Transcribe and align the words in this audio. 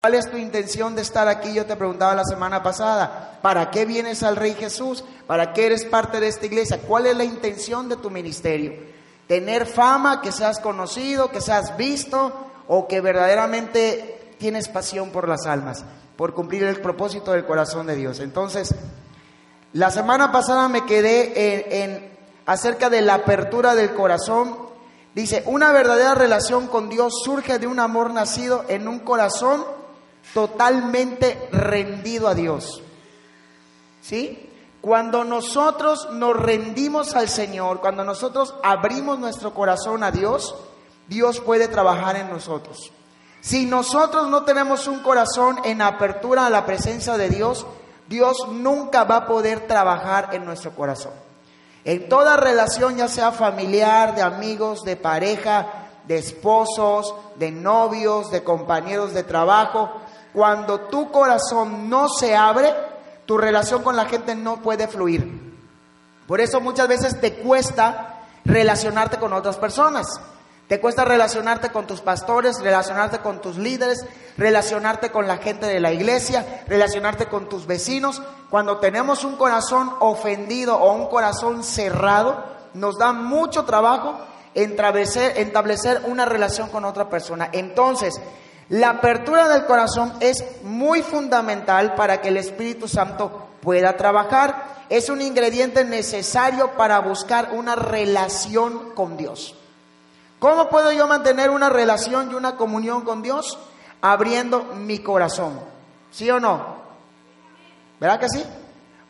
¿Cuál 0.00 0.14
es 0.14 0.30
tu 0.30 0.36
intención 0.36 0.94
de 0.94 1.02
estar 1.02 1.26
aquí? 1.26 1.52
Yo 1.52 1.66
te 1.66 1.74
preguntaba 1.74 2.14
la 2.14 2.22
semana 2.22 2.62
pasada, 2.62 3.40
¿para 3.42 3.68
qué 3.72 3.84
vienes 3.84 4.22
al 4.22 4.36
Rey 4.36 4.54
Jesús? 4.54 5.02
¿Para 5.26 5.52
qué 5.52 5.66
eres 5.66 5.84
parte 5.84 6.20
de 6.20 6.28
esta 6.28 6.46
iglesia? 6.46 6.78
¿Cuál 6.86 7.06
es 7.06 7.16
la 7.16 7.24
intención 7.24 7.88
de 7.88 7.96
tu 7.96 8.08
ministerio? 8.08 8.74
¿Tener 9.26 9.66
fama, 9.66 10.20
que 10.20 10.30
seas 10.30 10.60
conocido, 10.60 11.32
que 11.32 11.40
seas 11.40 11.76
visto 11.76 12.32
o 12.68 12.86
que 12.86 13.00
verdaderamente 13.00 14.34
tienes 14.38 14.68
pasión 14.68 15.10
por 15.10 15.28
las 15.28 15.46
almas, 15.46 15.84
por 16.14 16.32
cumplir 16.32 16.62
el 16.62 16.80
propósito 16.80 17.32
del 17.32 17.44
corazón 17.44 17.88
de 17.88 17.96
Dios? 17.96 18.20
Entonces, 18.20 18.72
la 19.72 19.90
semana 19.90 20.30
pasada 20.30 20.68
me 20.68 20.86
quedé 20.86 21.82
en, 21.82 22.08
acerca 22.46 22.88
de 22.88 23.00
la 23.00 23.14
apertura 23.14 23.74
del 23.74 23.92
corazón. 23.94 24.58
Dice, 25.16 25.42
una 25.46 25.72
verdadera 25.72 26.14
relación 26.14 26.68
con 26.68 26.88
Dios 26.88 27.14
surge 27.24 27.58
de 27.58 27.66
un 27.66 27.80
amor 27.80 28.12
nacido 28.12 28.64
en 28.68 28.86
un 28.86 29.00
corazón 29.00 29.77
totalmente 30.34 31.48
rendido 31.52 32.28
a 32.28 32.34
Dios. 32.34 32.82
¿Sí? 34.00 34.50
Cuando 34.80 35.24
nosotros 35.24 36.08
nos 36.12 36.36
rendimos 36.36 37.14
al 37.14 37.28
Señor, 37.28 37.80
cuando 37.80 38.04
nosotros 38.04 38.54
abrimos 38.62 39.18
nuestro 39.18 39.52
corazón 39.52 40.04
a 40.04 40.10
Dios, 40.10 40.54
Dios 41.08 41.40
puede 41.40 41.68
trabajar 41.68 42.16
en 42.16 42.30
nosotros. 42.30 42.92
Si 43.40 43.66
nosotros 43.66 44.28
no 44.28 44.44
tenemos 44.44 44.86
un 44.86 45.00
corazón 45.00 45.58
en 45.64 45.82
apertura 45.82 46.46
a 46.46 46.50
la 46.50 46.64
presencia 46.66 47.16
de 47.16 47.28
Dios, 47.28 47.66
Dios 48.08 48.48
nunca 48.50 49.04
va 49.04 49.16
a 49.16 49.26
poder 49.26 49.66
trabajar 49.66 50.30
en 50.32 50.44
nuestro 50.44 50.72
corazón. 50.72 51.12
En 51.84 52.08
toda 52.08 52.36
relación, 52.36 52.96
ya 52.96 53.08
sea 53.08 53.32
familiar, 53.32 54.14
de 54.14 54.22
amigos, 54.22 54.82
de 54.84 54.96
pareja, 54.96 55.66
de 56.06 56.18
esposos, 56.18 57.14
de 57.36 57.50
novios, 57.50 58.30
de 58.30 58.42
compañeros 58.42 59.14
de 59.14 59.22
trabajo, 59.22 59.92
cuando 60.32 60.80
tu 60.82 61.10
corazón 61.10 61.88
no 61.88 62.08
se 62.08 62.36
abre, 62.36 62.72
tu 63.26 63.38
relación 63.38 63.82
con 63.82 63.96
la 63.96 64.06
gente 64.06 64.34
no 64.34 64.62
puede 64.62 64.88
fluir. 64.88 65.48
Por 66.26 66.40
eso 66.40 66.60
muchas 66.60 66.88
veces 66.88 67.20
te 67.20 67.34
cuesta 67.34 68.20
relacionarte 68.44 69.18
con 69.18 69.32
otras 69.32 69.56
personas. 69.56 70.20
Te 70.68 70.80
cuesta 70.80 71.06
relacionarte 71.06 71.70
con 71.70 71.86
tus 71.86 72.02
pastores, 72.02 72.60
relacionarte 72.60 73.20
con 73.20 73.40
tus 73.40 73.56
líderes, 73.56 74.04
relacionarte 74.36 75.10
con 75.10 75.26
la 75.26 75.38
gente 75.38 75.64
de 75.64 75.80
la 75.80 75.92
iglesia, 75.92 76.64
relacionarte 76.68 77.26
con 77.26 77.48
tus 77.48 77.66
vecinos. 77.66 78.20
Cuando 78.50 78.76
tenemos 78.76 79.24
un 79.24 79.36
corazón 79.36 79.90
ofendido 80.00 80.76
o 80.76 80.92
un 80.92 81.08
corazón 81.08 81.64
cerrado, 81.64 82.44
nos 82.74 82.98
da 82.98 83.14
mucho 83.14 83.64
trabajo 83.64 84.18
establecer 84.54 86.02
una 86.04 86.26
relación 86.26 86.68
con 86.68 86.84
otra 86.84 87.08
persona. 87.08 87.48
Entonces, 87.52 88.20
la 88.70 88.90
apertura 88.90 89.48
del 89.48 89.64
corazón 89.64 90.12
es 90.20 90.44
muy 90.62 91.02
fundamental 91.02 91.94
para 91.94 92.20
que 92.20 92.28
el 92.28 92.36
Espíritu 92.36 92.86
Santo 92.86 93.48
pueda 93.62 93.96
trabajar. 93.96 94.84
Es 94.88 95.08
un 95.08 95.20
ingrediente 95.22 95.84
necesario 95.84 96.72
para 96.72 96.98
buscar 97.00 97.50
una 97.52 97.76
relación 97.76 98.90
con 98.94 99.16
Dios. 99.16 99.54
¿Cómo 100.38 100.68
puedo 100.68 100.92
yo 100.92 101.06
mantener 101.08 101.50
una 101.50 101.68
relación 101.68 102.30
y 102.30 102.34
una 102.34 102.56
comunión 102.56 103.02
con 103.02 103.22
Dios? 103.22 103.58
Abriendo 104.00 104.62
mi 104.76 104.98
corazón. 105.00 105.58
¿Sí 106.10 106.30
o 106.30 106.38
no? 106.38 106.78
¿Verdad 107.98 108.20
que 108.20 108.28
sí? 108.28 108.44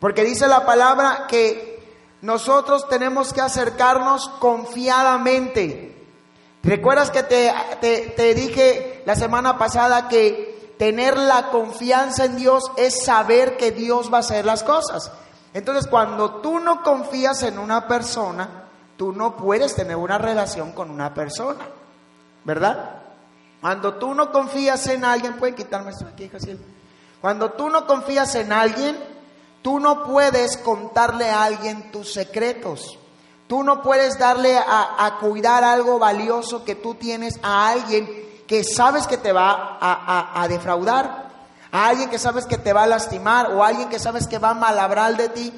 Porque 0.00 0.24
dice 0.24 0.46
la 0.46 0.64
palabra 0.64 1.26
que 1.28 1.78
nosotros 2.22 2.88
tenemos 2.88 3.32
que 3.32 3.40
acercarnos 3.40 4.28
confiadamente. 4.40 5.96
¿Recuerdas 6.62 7.10
que 7.10 7.22
te, 7.22 7.52
te, 7.80 8.34
dije 8.34 8.87
la 9.08 9.16
semana 9.16 9.56
pasada 9.56 10.06
que 10.06 10.74
tener 10.76 11.16
la 11.16 11.48
confianza 11.48 12.26
en 12.26 12.36
Dios 12.36 12.70
es 12.76 13.06
saber 13.06 13.56
que 13.56 13.70
Dios 13.70 14.12
va 14.12 14.18
a 14.18 14.20
hacer 14.20 14.44
las 14.44 14.62
cosas? 14.62 15.10
Entonces, 15.54 15.86
cuando 15.86 16.42
tú 16.42 16.58
no 16.58 16.82
confías 16.82 17.42
en 17.42 17.58
una 17.58 17.88
persona, 17.88 18.64
tú 18.98 19.14
no 19.14 19.34
puedes 19.34 19.74
tener 19.74 19.96
una 19.96 20.18
relación 20.18 20.72
con 20.72 20.90
una 20.90 21.14
persona, 21.14 21.66
¿verdad? 22.44 22.96
Cuando 23.62 23.94
tú 23.94 24.12
no 24.12 24.30
confías 24.30 24.86
en 24.88 25.06
alguien, 25.06 25.38
pueden 25.38 25.54
quitarme 25.54 25.92
esto 25.92 26.04
aquí, 26.04 26.28
Jaciel. 26.28 26.60
Cuando 27.22 27.52
tú 27.52 27.70
no 27.70 27.86
confías 27.86 28.34
en 28.34 28.52
alguien, 28.52 28.94
tú 29.62 29.80
no 29.80 30.04
puedes 30.04 30.58
contarle 30.58 31.30
a 31.30 31.44
alguien 31.44 31.90
tus 31.90 32.12
secretos. 32.12 32.98
Tú 33.46 33.64
no 33.64 33.82
puedes 33.82 34.18
darle 34.18 34.58
a, 34.58 35.16
cuidar 35.18 35.64
algo 35.64 35.98
valioso 35.98 36.62
que 36.62 36.74
tú 36.74 36.96
tienes 36.96 37.40
a 37.42 37.70
alguien 37.70 38.27
que 38.48 38.64
sabes 38.64 39.06
que 39.06 39.18
te 39.18 39.30
va 39.30 39.78
a, 39.78 40.42
a, 40.42 40.48
defraudar, 40.48 41.28
a 41.70 41.86
alguien 41.86 42.08
que 42.08 42.18
sabes 42.18 42.46
que 42.46 42.56
te 42.56 42.72
va 42.72 42.84
a 42.84 42.86
lastimar 42.86 43.52
o 43.52 43.62
a 43.62 43.68
alguien 43.68 43.90
que 43.90 43.98
sabes 43.98 44.26
que 44.26 44.38
va 44.38 44.50
a 44.50 44.54
malabrar 44.54 45.16
de 45.18 45.28
ti. 45.28 45.52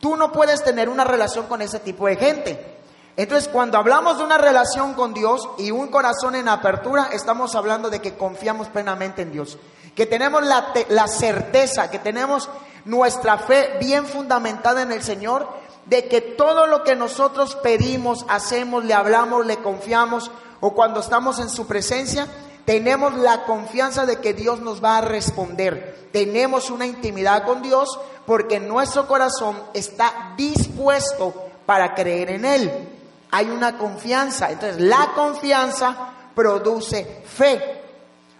Tú 0.00 0.16
no 0.16 0.30
puedes 0.30 0.62
tener 0.62 0.88
una 0.88 1.02
relación 1.02 1.46
con 1.46 1.60
ese 1.60 1.80
tipo 1.80 2.06
de 2.06 2.16
gente. 2.16 2.78
Entonces, 3.16 3.48
cuando 3.48 3.76
hablamos 3.76 4.18
de 4.18 4.24
una 4.24 4.38
relación 4.38 4.94
con 4.94 5.12
Dios 5.12 5.48
y 5.58 5.72
un 5.72 5.88
corazón 5.88 6.36
en 6.36 6.48
apertura, 6.48 7.08
estamos 7.12 7.56
hablando 7.56 7.90
de 7.90 8.00
que 8.00 8.16
confiamos 8.16 8.68
plenamente 8.68 9.22
en 9.22 9.32
Dios, 9.32 9.58
que 9.96 10.06
tenemos 10.06 10.44
la, 10.44 10.72
la 10.90 11.08
certeza, 11.08 11.90
que 11.90 11.98
tenemos 11.98 12.48
nuestra 12.84 13.38
fe 13.38 13.78
bien 13.80 14.06
fundamentada 14.06 14.82
en 14.82 14.92
el 14.92 15.02
Señor 15.02 15.48
de 15.86 16.06
que 16.06 16.20
todo 16.20 16.68
lo 16.68 16.84
que 16.84 16.94
nosotros 16.94 17.56
pedimos, 17.56 18.24
hacemos, 18.28 18.84
le 18.84 18.94
hablamos, 18.94 19.44
le 19.44 19.56
confiamos 19.56 20.30
o 20.60 20.72
cuando 20.72 21.00
estamos 21.00 21.38
en 21.38 21.48
su 21.48 21.66
presencia, 21.66 22.26
tenemos 22.64 23.14
la 23.14 23.44
confianza 23.44 24.04
de 24.04 24.16
que 24.16 24.34
Dios 24.34 24.60
nos 24.60 24.82
va 24.82 24.98
a 24.98 25.00
responder. 25.00 26.08
Tenemos 26.12 26.70
una 26.70 26.86
intimidad 26.86 27.44
con 27.44 27.62
Dios 27.62 27.98
porque 28.26 28.60
nuestro 28.60 29.06
corazón 29.06 29.56
está 29.72 30.34
dispuesto 30.36 31.32
para 31.64 31.94
creer 31.94 32.30
en 32.30 32.44
Él. 32.44 32.88
Hay 33.30 33.48
una 33.48 33.78
confianza. 33.78 34.50
Entonces, 34.50 34.80
la 34.80 35.12
confianza 35.14 35.96
produce 36.34 37.22
fe. 37.24 37.82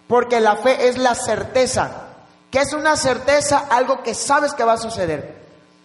Porque 0.07 0.39
la 0.39 0.55
fe 0.57 0.87
es 0.87 0.97
la 0.97 1.15
certeza. 1.15 2.07
¿Qué 2.51 2.59
es 2.59 2.73
una 2.73 2.95
certeza? 2.95 3.67
Algo 3.69 4.03
que 4.03 4.13
sabes 4.13 4.53
que 4.53 4.63
va 4.63 4.73
a 4.73 4.77
suceder. 4.77 5.35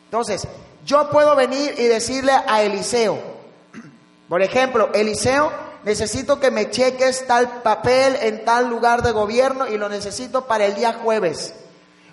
Entonces, 0.06 0.46
yo 0.84 1.10
puedo 1.10 1.34
venir 1.36 1.74
y 1.78 1.84
decirle 1.84 2.32
a 2.32 2.62
Eliseo, 2.62 3.18
por 4.28 4.42
ejemplo, 4.42 4.90
Eliseo, 4.94 5.50
necesito 5.84 6.40
que 6.40 6.50
me 6.50 6.70
cheques 6.70 7.26
tal 7.26 7.62
papel 7.62 8.16
en 8.20 8.44
tal 8.44 8.68
lugar 8.68 9.02
de 9.02 9.12
gobierno 9.12 9.66
y 9.66 9.76
lo 9.76 9.88
necesito 9.88 10.46
para 10.46 10.64
el 10.66 10.74
día 10.74 10.94
jueves. 11.02 11.54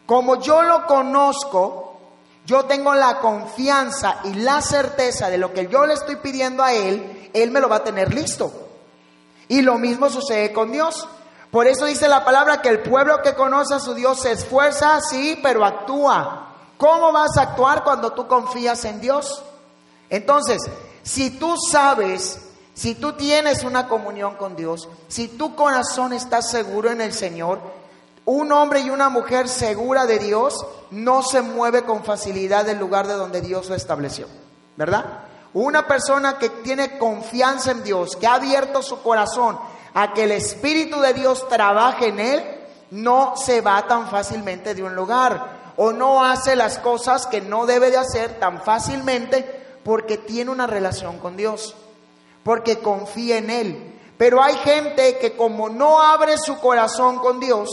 Como 0.06 0.42
yo 0.42 0.62
lo 0.64 0.86
conozco, 0.86 1.98
yo 2.46 2.66
tengo 2.66 2.94
la 2.94 3.20
confianza 3.20 4.18
y 4.26 4.34
la 4.34 4.62
certeza 4.62 5.30
de 5.30 5.38
lo 5.38 5.54
que 5.54 5.68
yo 5.68 5.86
le 5.86 5.94
estoy 5.94 6.18
pidiendo 6.18 6.64
a 6.64 6.74
él, 6.74 7.30
él 7.34 7.52
me 7.52 7.62
lo 7.62 7.70
va 7.70 7.78
a 7.78 7.84
tener 7.84 8.14
listo. 8.14 8.52
Y 9.48 9.62
lo 9.62 9.78
mismo 9.78 10.10
sucede 10.10 10.52
con 10.52 10.72
Dios. 10.72 11.08
Por 11.52 11.68
eso 11.68 11.86
dice 11.86 12.08
la 12.08 12.24
palabra 12.24 12.62
que 12.62 12.70
el 12.70 12.82
pueblo 12.82 13.22
que 13.22 13.36
conoce 13.36 13.74
a 13.74 13.80
su 13.80 13.94
Dios 13.94 14.22
se 14.22 14.32
esfuerza, 14.32 15.00
sí, 15.02 15.40
pero 15.44 15.66
actúa. 15.66 16.48
¿Cómo 16.78 17.12
vas 17.12 17.38
a 17.38 17.44
actuar 17.44 17.84
cuando 17.84 18.14
tú 18.14 18.28
confías 18.28 18.84
en 18.86 19.02
Dios? 19.02 19.44
Entonces, 20.10 20.62
si 21.04 21.32
tú 21.32 21.56
sabes, 21.70 22.40
si 22.74 22.96
tú 22.96 23.14
tienes 23.14 23.64
una 23.64 23.88
comunión 23.88 24.36
con 24.36 24.56
Dios, 24.56 24.88
si 25.08 25.28
tu 25.28 25.56
corazón 25.56 26.14
está 26.14 26.42
seguro 26.42 26.92
en 26.92 27.02
el 27.02 27.14
Señor, 27.14 27.60
un 28.26 28.52
hombre 28.52 28.82
y 28.82 28.90
una 28.90 29.10
mujer 29.10 29.50
segura 29.50 30.06
de 30.06 30.20
Dios 30.20 30.66
no 30.92 31.24
se 31.24 31.42
mueve 31.42 31.84
con 31.84 32.04
facilidad 32.04 32.66
del 32.66 32.78
lugar 32.78 33.08
de 33.08 33.16
donde 33.16 33.42
Dios 33.42 33.70
lo 33.70 33.76
estableció, 33.76 34.28
¿verdad? 34.78 35.06
Una 35.54 35.86
persona 35.86 36.38
que 36.38 36.50
tiene 36.50 36.98
confianza 36.98 37.72
en 37.72 37.84
Dios, 37.84 38.16
que 38.16 38.28
ha 38.28 38.36
abierto 38.36 38.82
su 38.82 39.02
corazón 39.02 39.60
a 39.94 40.14
que 40.14 40.24
el 40.24 40.32
Espíritu 40.32 41.02
de 41.02 41.14
Dios 41.14 41.48
trabaje 41.50 42.08
en 42.08 42.20
él, 42.20 42.44
no 42.92 43.36
se 43.36 43.62
va 43.62 43.86
tan 43.88 44.10
fácilmente 44.10 44.76
de 44.76 44.84
un 44.84 44.96
lugar 44.96 45.74
o 45.78 45.92
no 45.92 46.24
hace 46.24 46.56
las 46.56 46.78
cosas 46.78 47.26
que 47.26 47.42
no 47.42 47.66
debe 47.66 47.90
de 47.90 47.98
hacer 47.98 48.40
tan 48.40 48.62
fácilmente 48.62 49.80
porque 49.84 50.18
tiene 50.18 50.52
una 50.52 50.68
relación 50.68 51.18
con 51.18 51.36
Dios, 51.36 51.76
porque 52.44 52.80
confía 52.80 53.38
en 53.38 53.50
Él. 53.50 54.00
Pero 54.18 54.42
hay 54.42 54.56
gente 54.58 55.18
que 55.18 55.36
como 55.36 55.70
no 55.70 56.02
abre 56.02 56.38
su 56.38 56.60
corazón 56.60 57.18
con 57.20 57.40
Dios, 57.40 57.70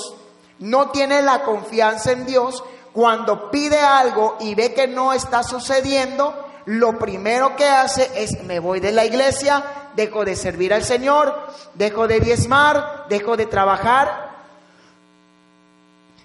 no 0.58 0.90
tiene 0.90 1.22
la 1.22 1.42
confianza 1.42 2.12
en 2.12 2.26
Dios, 2.26 2.64
cuando 2.92 3.50
pide 3.50 3.78
algo 3.78 4.36
y 4.40 4.54
ve 4.54 4.72
que 4.74 4.88
no 4.88 5.12
está 5.12 5.42
sucediendo, 5.42 6.46
lo 6.64 6.98
primero 6.98 7.54
que 7.54 7.66
hace 7.66 8.10
es 8.14 8.42
me 8.44 8.58
voy 8.58 8.80
de 8.80 8.92
la 8.92 9.04
iglesia, 9.04 9.62
dejo 9.94 10.24
de 10.24 10.36
servir 10.36 10.74
al 10.74 10.84
Señor, 10.84 11.34
dejo 11.74 12.08
de 12.08 12.20
diezmar, 12.20 13.06
dejo 13.08 13.36
de 13.36 13.46
trabajar, 13.46 14.30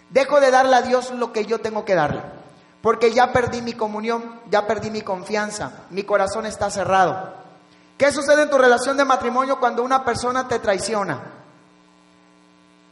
dejo 0.10 0.40
de 0.40 0.52
darle 0.52 0.76
a 0.76 0.82
Dios 0.82 1.12
lo 1.12 1.32
que 1.34 1.46
yo 1.46 1.60
tengo 1.60 1.86
que 1.86 1.96
darle. 1.96 2.22
Porque 2.82 3.14
ya 3.14 3.32
perdí 3.32 3.62
mi 3.62 3.74
comunión, 3.74 4.42
ya 4.50 4.68
perdí 4.68 4.90
mi 4.90 5.02
confianza, 5.02 5.84
mi 5.90 6.04
corazón 6.04 6.46
está 6.46 6.70
cerrado. 6.70 7.43
¿Qué 7.98 8.12
sucede 8.12 8.44
en 8.44 8.50
tu 8.50 8.58
relación 8.58 8.98
de 8.98 9.06
matrimonio 9.06 9.60
cuando 9.60 9.84
una 9.84 10.04
persona 10.04 10.48
te 10.48 10.60
traiciona? 10.60 11.22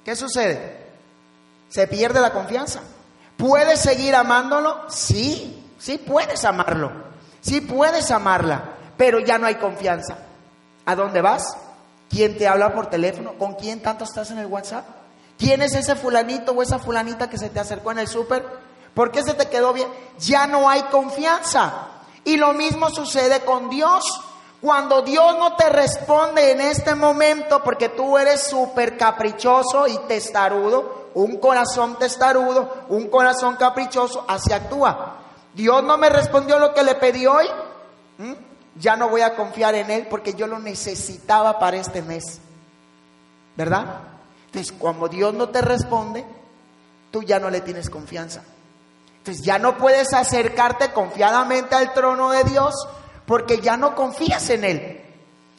¿Qué 0.06 0.16
sucede? 0.16 0.88
Se 1.70 1.88
pierde 1.88 2.20
la 2.22 2.32
confianza. 2.32 2.82
¿Puedes 3.38 3.80
seguir 3.80 4.16
amándolo? 4.16 4.82
Sí, 4.90 5.74
sí 5.80 5.98
puedes 5.98 6.46
amarlo. 6.46 6.92
Sí 7.42 7.62
puedes 7.62 8.12
amarla, 8.12 8.76
pero 8.98 9.20
ya 9.20 9.38
no 9.38 9.48
hay 9.48 9.56
confianza. 9.56 10.18
¿A 10.86 10.96
dónde 10.96 11.22
vas? 11.22 11.44
¿Quién 12.10 12.38
te 12.38 12.48
habla 12.48 12.74
por 12.74 12.88
teléfono? 12.88 13.34
¿Con 13.38 13.56
quién 13.56 13.82
tanto 13.82 14.04
estás 14.04 14.32
en 14.32 14.40
el 14.40 14.46
WhatsApp? 14.46 14.86
¿Quién 15.38 15.62
es 15.62 15.74
ese 15.74 15.96
fulanito 15.96 16.52
o 16.52 16.62
esa 16.62 16.78
fulanita 16.78 17.30
que 17.30 17.38
se 17.38 17.50
te 17.50 17.60
acercó 17.60 17.92
en 17.92 18.00
el 18.00 18.08
súper? 18.08 18.46
¿Por 18.94 19.12
qué 19.12 19.24
se 19.24 19.34
te 19.34 19.50
quedó 19.50 19.74
bien? 19.74 19.88
Ya 20.20 20.46
no 20.46 20.70
hay 20.70 20.84
confianza. 20.84 21.88
Y 22.24 22.38
lo 22.38 22.54
mismo 22.54 22.90
sucede 22.90 23.40
con 23.42 23.70
Dios. 23.70 24.04
Cuando 24.62 25.02
Dios 25.02 25.38
no 25.40 25.56
te 25.56 25.70
responde 25.70 26.52
en 26.52 26.62
este 26.62 26.94
momento 26.94 27.64
porque 27.64 27.90
tú 27.90 28.18
eres 28.18 28.44
súper 28.44 28.96
caprichoso 28.96 29.88
y 29.88 29.98
testarudo, 30.08 31.10
un 31.16 31.38
corazón 31.38 31.98
testarudo, 31.98 32.86
un 32.90 33.10
corazón 33.10 33.56
caprichoso, 33.56 34.24
así 34.28 34.54
actúa. 34.54 35.18
Dios 35.56 35.84
no 35.84 35.98
me 35.98 36.10
respondió 36.10 36.60
lo 36.60 36.76
que 36.76 36.84
le 36.84 36.94
pedí 36.96 37.26
hoy, 37.26 37.48
ya 38.76 38.96
no 38.96 39.10
voy 39.10 39.22
a 39.22 39.36
confiar 39.36 39.74
en 39.74 39.90
Él 39.90 40.08
porque 40.08 40.36
yo 40.36 40.46
lo 40.46 40.60
necesitaba 40.60 41.58
para 41.58 41.78
este 41.78 42.04
mes. 42.04 42.40
¿Verdad? 43.58 44.02
Entonces, 44.46 44.72
cuando 44.78 45.08
Dios 45.08 45.34
no 45.34 45.50
te 45.50 45.62
responde, 45.62 46.24
tú 47.10 47.24
ya 47.24 47.40
no 47.40 47.50
le 47.50 47.62
tienes 47.62 47.90
confianza. 47.90 48.44
Entonces 49.18 49.44
ya 49.44 49.60
no 49.60 49.78
puedes 49.78 50.14
acercarte 50.14 50.92
confiadamente 50.94 51.76
al 51.76 51.94
trono 51.94 52.32
de 52.32 52.44
Dios 52.44 52.74
porque 53.32 53.62
ya 53.62 53.78
no 53.78 53.96
confías 53.96 54.50
en 54.50 54.66
Él. 54.66 55.02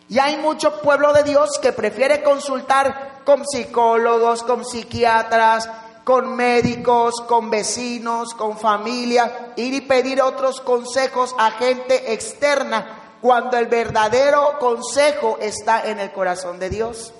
Y 0.07 0.19
hay 0.19 0.37
mucho 0.37 0.83
pueblo 0.83 1.15
de 1.15 1.23
Dios 1.23 1.53
que 1.59 1.73
prefiere 1.73 2.23
consultar 2.23 3.23
con 3.25 3.47
psicólogos, 3.47 4.43
con 4.43 4.63
psiquiatras, 4.63 5.71
con 6.05 6.37
médicos, 6.37 7.15
con 7.27 7.49
vecinos, 7.49 8.35
con 8.35 8.59
familia, 8.59 9.55
ir 9.57 9.73
y 9.73 9.81
pedir 9.81 10.21
otros 10.21 10.61
consejos 10.61 11.35
a 11.39 11.53
gente 11.53 12.13
externa 12.13 13.17
cuando 13.23 13.57
el 13.57 13.69
verdadero 13.69 14.59
consejo 14.59 15.39
está 15.41 15.89
en 15.89 15.99
el 15.99 16.13
corazón 16.13 16.59
de 16.59 16.69
Dios. 16.69 17.15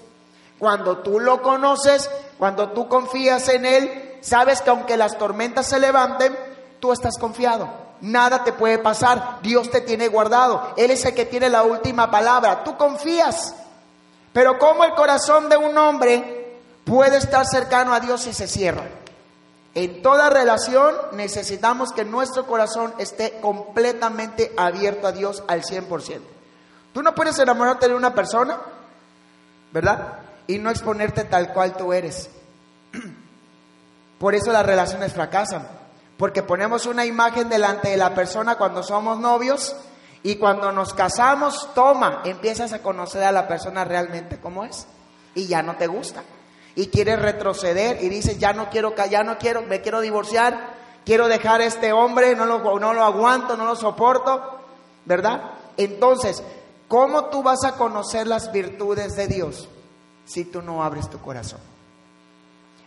Cuando 0.59 0.99
tú 0.99 1.19
lo 1.19 1.41
conoces, 1.41 2.11
cuando 2.37 2.73
tú 2.73 2.89
confías 2.89 3.49
en 3.49 3.65
Él, 3.65 4.19
sabes 4.21 4.61
que 4.61 4.69
aunque 4.69 4.99
las 4.99 5.17
tormentas 5.17 5.67
se 5.67 5.81
levanten, 5.81 6.37
tú 6.79 6.93
estás 6.93 7.17
confiado. 7.19 7.82
Nada 8.03 8.43
te 8.43 8.53
puede 8.53 8.79
pasar. 8.79 9.39
Dios 9.43 9.71
te 9.71 9.81
tiene 9.81 10.09
guardado. 10.09 10.75
Él 10.77 10.91
es 10.91 11.05
el 11.05 11.15
que 11.15 11.25
tiene 11.25 11.49
la 11.49 11.63
última 11.63 12.11
palabra. 12.11 12.65
Tú 12.65 12.77
confías. 12.77 13.55
Pero 14.33 14.59
¿cómo 14.59 14.85
el 14.85 14.93
corazón 14.95 15.49
de 15.49 15.57
un 15.57 15.79
hombre 15.79 16.59
puede 16.85 17.17
estar 17.19 17.47
cercano 17.47 17.95
a 17.95 18.01
Dios 18.01 18.27
y 18.27 18.33
se 18.33 18.49
cierra? 18.49 18.85
En 19.75 20.03
toda 20.03 20.31
relación 20.31 20.95
necesitamos 21.13 21.93
que 21.93 22.05
nuestro 22.05 22.47
corazón 22.47 22.93
esté 22.99 23.41
completamente 23.41 24.53
abierto 24.57 25.07
a 25.07 25.13
Dios 25.13 25.45
al 25.47 25.63
100%. 25.63 26.21
Tú 26.93 27.03
no 27.03 27.15
puedes 27.15 27.39
enamorarte 27.39 27.89
de 27.89 27.95
una 27.95 28.15
persona, 28.15 28.59
¿verdad? 29.73 30.19
Y 30.47 30.59
no 30.59 30.71
exponerte 30.71 31.25
tal 31.25 31.53
cual 31.53 31.75
tú 31.77 31.93
eres. 31.93 32.29
Por 34.19 34.35
eso 34.35 34.53
las 34.53 34.67
relaciones 34.67 35.13
fracasan, 35.13 35.67
porque 36.23 36.45
ponemos 36.45 36.87
una 36.87 37.05
imagen 37.05 37.49
delante 37.49 37.89
de 37.89 37.97
la 37.97 38.15
persona 38.15 38.55
cuando 38.55 38.85
somos 38.85 39.19
novios 39.19 39.75
y 40.23 40.37
cuando 40.37 40.71
nos 40.71 40.95
casamos, 40.95 41.71
toma, 41.75 42.23
empiezas 42.25 42.73
a 42.73 42.81
conocer 42.81 43.25
a 43.25 43.33
la 43.33 43.49
persona 43.49 43.85
realmente 43.85 44.39
como 44.39 44.63
es 44.63 44.87
y 45.35 45.49
ya 45.49 45.65
no 45.65 45.75
te 45.75 45.89
gusta. 45.89 46.23
Y 46.77 46.87
quieres 46.87 47.21
retroceder 47.21 48.05
y 48.05 48.09
dices, 48.09 48.39
ya 48.39 48.53
no 48.53 48.71
quiero, 48.71 48.95
ya 49.11 49.25
no 49.25 49.37
quiero, 49.37 49.63
me 49.63 49.81
quiero 49.81 50.01
divorciar, 50.01 50.75
quiero 51.05 51.27
dejar 51.27 51.61
a 51.61 51.65
este 51.65 51.93
hombre, 51.93 52.37
no 52.37 52.47
lo, 52.47 52.79
no 52.79 52.95
lo 52.95 53.03
aguanto, 53.03 53.57
no 53.57 53.67
lo 53.67 53.75
soporto, 53.75 54.61
¿verdad? 55.05 55.55
Entonces, 55.77 56.41
¿cómo 56.87 57.31
tú 57.31 57.43
vas 57.43 57.65
a 57.65 57.73
conocer 57.73 58.29
las 58.29 58.53
virtudes 58.53 59.17
de 59.17 59.27
Dios 59.27 59.69
si 60.25 60.45
tú 60.45 60.63
no 60.63 60.85
abres 60.85 61.11
tu 61.11 61.19
corazón? 61.19 61.59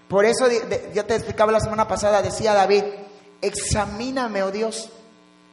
Por 0.08 0.24
eso 0.24 0.48
yo 0.94 1.06
te 1.06 1.16
explicaba 1.16 1.52
la 1.52 1.60
semana 1.60 1.86
pasada, 1.86 2.22
decía 2.22 2.54
David, 2.54 2.84
examíname, 3.42 4.44
oh 4.44 4.52
Dios, 4.52 4.90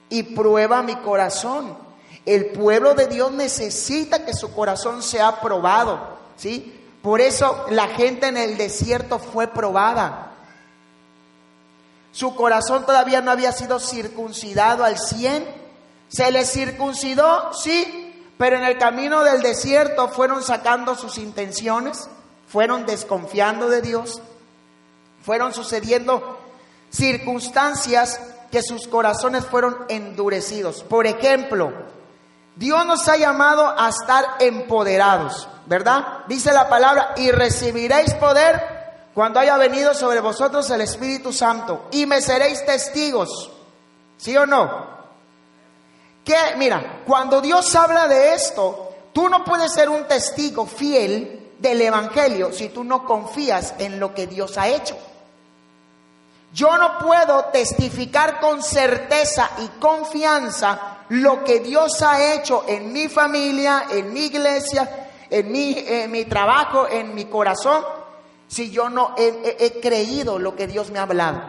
y 0.08 0.22
prueba 0.22 0.82
mi 0.82 0.96
corazón. 0.96 1.76
El 2.24 2.46
pueblo 2.46 2.94
de 2.94 3.06
Dios 3.08 3.32
necesita 3.32 4.24
que 4.24 4.34
su 4.34 4.52
corazón 4.54 5.02
sea 5.02 5.40
probado, 5.40 6.18
¿sí? 6.36 6.80
Por 7.02 7.20
eso 7.20 7.66
la 7.70 7.88
gente 7.88 8.28
en 8.28 8.36
el 8.36 8.56
desierto 8.56 9.18
fue 9.18 9.48
probada. 9.48 10.32
Su 12.12 12.34
corazón 12.36 12.86
todavía 12.86 13.20
no 13.20 13.30
había 13.30 13.52
sido 13.52 13.80
circuncidado 13.80 14.84
al 14.84 14.98
cien. 14.98 15.44
Se 16.08 16.30
le 16.30 16.44
circuncidó, 16.44 17.52
sí, 17.54 18.14
pero 18.38 18.56
en 18.56 18.64
el 18.64 18.78
camino 18.78 19.24
del 19.24 19.42
desierto 19.42 20.08
fueron 20.08 20.42
sacando 20.42 20.94
sus 20.94 21.18
intenciones, 21.18 22.08
fueron 22.46 22.86
desconfiando 22.86 23.68
de 23.68 23.82
Dios 23.82 24.20
fueron 25.22 25.54
sucediendo 25.54 26.38
circunstancias 26.92 28.20
que 28.50 28.62
sus 28.62 28.86
corazones 28.86 29.46
fueron 29.46 29.86
endurecidos. 29.88 30.82
Por 30.84 31.06
ejemplo, 31.06 31.72
Dios 32.54 32.84
nos 32.86 33.08
ha 33.08 33.16
llamado 33.16 33.74
a 33.76 33.88
estar 33.88 34.24
empoderados, 34.40 35.48
¿verdad? 35.66 36.24
Dice 36.28 36.52
la 36.52 36.68
palabra, 36.68 37.14
y 37.16 37.30
recibiréis 37.30 38.12
poder 38.14 38.82
cuando 39.14 39.40
haya 39.40 39.56
venido 39.56 39.94
sobre 39.94 40.20
vosotros 40.20 40.68
el 40.70 40.82
Espíritu 40.82 41.32
Santo, 41.32 41.86
y 41.90 42.06
me 42.06 42.20
seréis 42.20 42.64
testigos, 42.64 43.50
¿sí 44.18 44.36
o 44.36 44.46
no? 44.46 44.92
Que, 46.24 46.36
mira, 46.56 47.02
cuando 47.06 47.40
Dios 47.40 47.74
habla 47.74 48.06
de 48.06 48.34
esto, 48.34 48.94
tú 49.12 49.28
no 49.28 49.44
puedes 49.44 49.72
ser 49.72 49.88
un 49.88 50.04
testigo 50.04 50.66
fiel 50.66 51.52
del 51.58 51.80
Evangelio 51.80 52.52
si 52.52 52.68
tú 52.68 52.84
no 52.84 53.04
confías 53.04 53.74
en 53.78 53.98
lo 53.98 54.14
que 54.14 54.26
Dios 54.26 54.58
ha 54.58 54.68
hecho. 54.68 54.96
Yo 56.52 56.76
no 56.76 56.98
puedo 56.98 57.46
testificar 57.46 58.38
con 58.38 58.62
certeza 58.62 59.50
y 59.58 59.68
confianza 59.80 60.98
lo 61.08 61.42
que 61.44 61.60
Dios 61.60 62.02
ha 62.02 62.34
hecho 62.34 62.64
en 62.68 62.92
mi 62.92 63.08
familia, 63.08 63.84
en 63.90 64.12
mi 64.12 64.26
iglesia, 64.26 65.08
en 65.30 65.50
mi, 65.50 66.24
trabajo, 66.26 66.86
en 66.88 67.14
mi 67.14 67.24
corazón, 67.24 67.82
si 68.48 68.70
yo 68.70 68.90
no 68.90 69.14
he, 69.16 69.80
creído 69.80 70.38
lo 70.38 70.54
que 70.54 70.66
Dios 70.66 70.90
me 70.90 70.98
ha 70.98 71.02
hablado. 71.02 71.42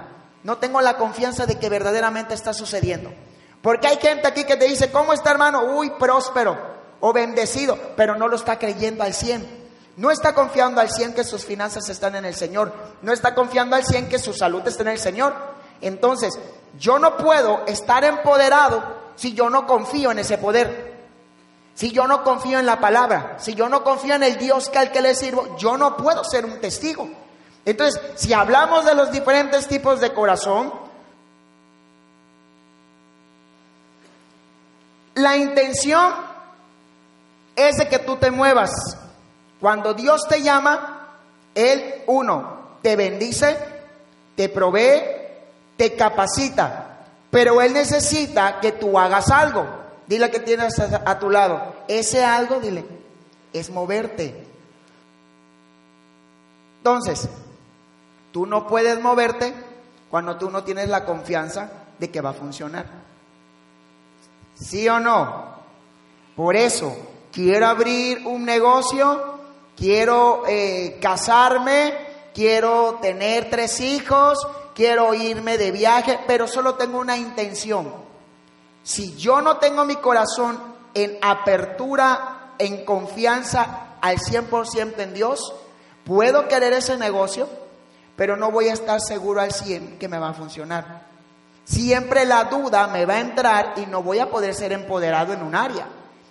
No 0.44 0.58
tengo 0.58 0.82
la 0.82 0.98
confianza 0.98 1.46
de 1.46 1.60
que 1.60 1.70
verdaderamente 1.70 2.34
está 2.34 2.54
sucediendo. 2.54 3.14
Porque 3.62 3.88
hay 3.88 3.98
gente 3.98 4.28
aquí 4.28 4.46
que 4.46 4.56
te 4.56 4.66
dice, 4.66 4.92
¿cómo 4.92 5.12
está 5.12 5.32
hermano? 5.32 5.64
Uy, 5.78 5.92
próspero 6.00 6.58
o 7.02 7.12
bendecido, 7.12 7.78
pero 7.98 8.16
no 8.16 8.30
lo 8.30 8.38
está 8.38 8.58
creyendo 8.58 9.04
al 9.04 9.14
cien. 9.14 9.63
No 9.96 10.10
está 10.10 10.34
confiando 10.34 10.82
al 10.82 10.90
100 10.90 11.14
que 11.14 11.24
sus 11.24 11.46
finanzas 11.46 11.88
están 11.90 12.16
en 12.16 12.26
el 12.26 12.36
Señor. 12.36 12.74
No 13.02 13.14
está 13.14 13.36
confiando 13.36 13.76
al 13.76 13.86
100 13.86 14.10
que 14.10 14.20
su 14.20 14.34
salud 14.34 14.68
está 14.68 14.82
en 14.84 14.90
el 14.90 15.00
Señor. 15.00 15.36
Entonces, 15.82 16.38
yo 16.80 16.98
no 16.98 17.18
puedo 17.18 17.66
estar 17.68 18.04
empoderado 18.04 18.84
si 19.16 19.34
yo 19.34 19.50
no 19.50 19.68
confío 19.68 20.12
en 20.12 20.20
ese 20.20 20.38
poder. 20.38 20.94
Si 21.76 21.92
yo 21.92 22.08
no 22.08 22.24
confío 22.24 22.60
en 22.60 22.66
la 22.66 22.80
palabra, 22.80 23.38
si 23.40 23.56
yo 23.56 23.68
no 23.68 23.84
confío 23.84 24.16
en 24.16 24.24
el 24.24 24.38
Dios 24.38 24.70
que 24.70 24.78
al 24.78 24.92
que 24.92 25.02
le 25.02 25.16
sirvo, 25.16 25.58
yo 25.58 25.78
no 25.78 25.98
puedo 25.98 26.24
ser 26.24 26.46
un 26.46 26.60
testigo. 26.60 27.10
Entonces, 27.66 28.02
si 28.16 28.34
hablamos 28.34 28.86
de 28.86 28.94
los 28.94 29.12
diferentes 29.12 29.68
tipos 29.68 30.00
de 30.00 30.14
corazón, 30.14 30.74
la 35.16 35.38
intención 35.38 36.14
es 37.56 37.78
de 37.78 37.88
que 37.88 38.00
tú 38.00 38.18
te 38.18 38.32
muevas 38.32 38.72
cuando 39.64 39.94
Dios 39.94 40.28
te 40.28 40.42
llama, 40.42 41.08
Él, 41.56 42.04
uno, 42.08 42.78
te 42.82 42.98
bendice, 42.98 43.58
te 44.36 44.50
provee, 44.50 45.02
te 45.78 45.96
capacita, 45.96 47.06
pero 47.32 47.62
Él 47.62 47.72
necesita 47.72 48.60
que 48.60 48.74
tú 48.74 49.00
hagas 49.00 49.32
algo. 49.32 49.66
Dile 50.06 50.30
que 50.30 50.42
tienes 50.42 50.78
a 50.80 51.18
tu 51.18 51.30
lado. 51.30 51.76
Ese 51.88 52.26
algo, 52.26 52.60
dile, 52.60 52.84
es 53.54 53.70
moverte. 53.70 54.46
Entonces, 56.80 57.30
Tú 58.34 58.48
no 58.48 58.66
puedes 58.68 59.00
moverte 59.00 59.54
cuando 60.10 60.38
tú 60.38 60.50
no 60.50 60.64
tienes 60.64 60.90
la 60.90 61.06
confianza 61.06 61.70
de 62.00 62.10
que 62.10 62.20
va 62.20 62.32
a 62.32 62.34
funcionar. 62.34 62.88
¿Sí 64.56 64.90
o 64.90 65.00
no? 65.00 65.54
Por 66.36 66.56
eso, 66.56 66.98
quiero 67.32 67.68
abrir 67.68 68.26
un 68.26 68.44
negocio, 68.44 69.33
quiero 69.76 70.44
eh, 70.48 70.98
casarme, 71.02 71.94
quiero 72.34 73.00
tener 73.02 73.50
tres 73.50 73.80
hijos, 73.80 74.40
quiero 74.74 75.14
irme 75.14 75.58
de 75.58 75.72
viaje, 75.72 76.20
pero 76.28 76.48
solo 76.48 76.76
tengo 76.76 77.00
una 77.00 77.18
intención. 77.18 77.94
Si 78.84 79.16
yo 79.16 79.42
no 79.42 79.58
tengo 79.58 79.86
mi 79.86 79.96
corazón 79.96 80.60
en 80.94 81.18
apertura, 81.22 82.54
en 82.58 82.86
confianza 82.86 83.96
al 84.02 84.18
100% 84.18 85.00
en 85.00 85.14
Dios, 85.14 85.54
puedo 86.06 86.48
querer 86.48 86.74
ese 86.74 86.98
negocio, 86.98 87.48
pero 88.16 88.36
no 88.36 88.52
voy 88.52 88.68
a 88.68 88.74
estar 88.74 89.00
seguro 89.02 89.42
al 89.42 89.54
100 89.54 89.98
que 89.98 90.08
me 90.08 90.20
va 90.20 90.30
a 90.30 90.34
funcionar. 90.34 91.14
Siempre 91.64 92.26
la 92.26 92.46
duda 92.46 92.88
me 92.88 93.06
va 93.06 93.16
a 93.16 93.22
entrar 93.22 93.74
y 93.78 93.86
no 93.86 94.04
voy 94.04 94.20
a 94.20 94.30
poder 94.30 94.54
ser 94.54 94.74
empoderado 94.74 95.34
en 95.34 95.42
un 95.42 95.56
área. 95.56 95.88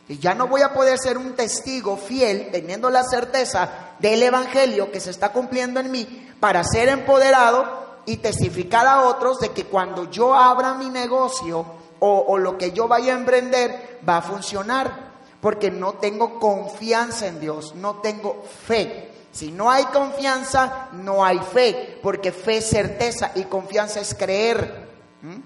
Y 0.09 0.19
ya 0.19 0.35
no 0.35 0.49
voy 0.49 0.63
a 0.63 0.75
poder 0.75 0.99
ser 0.99 1.17
un 1.17 1.35
testigo 1.35 1.97
fiel 1.97 2.49
teniendo 2.51 2.91
la 2.91 3.05
certeza 3.05 3.95
del 3.99 4.23
Evangelio 4.23 4.91
que 4.91 5.01
se 5.01 5.11
está 5.11 5.31
cumpliendo 5.31 5.81
en 5.81 5.91
mí 5.91 6.29
para 6.41 6.65
ser 6.65 6.89
empoderado 6.89 8.01
y 8.05 8.17
testificar 8.17 8.87
a 8.87 9.03
otros 9.03 9.39
de 9.39 9.51
que 9.51 9.65
cuando 9.65 10.11
yo 10.11 10.35
abra 10.35 10.75
mi 10.75 10.89
negocio 10.91 11.65
o, 12.05 12.37
lo 12.37 12.59
que 12.59 12.73
yo 12.73 12.89
vaya 12.89 13.15
a 13.15 13.19
emprender 13.19 14.01
va 14.09 14.17
a 14.17 14.23
funcionar. 14.23 15.13
Porque 15.41 15.71
no 15.71 15.95
tengo 15.95 16.39
confianza 16.39 17.27
en 17.27 17.41
Dios, 17.41 17.75
no 17.75 17.97
tengo 17.97 18.45
fe. 18.67 19.11
Si 19.33 19.51
no 19.51 19.71
hay 19.71 19.85
confianza, 19.87 20.89
no 20.93 21.25
hay 21.25 21.39
fe, 21.39 21.99
porque 22.03 22.33
fe 22.33 22.59
es 22.59 22.69
certeza 22.69 23.33
y 23.35 23.45
confianza 23.45 24.01
es 24.01 24.15
creer. 24.15 24.89
¿Mm? 25.23 25.41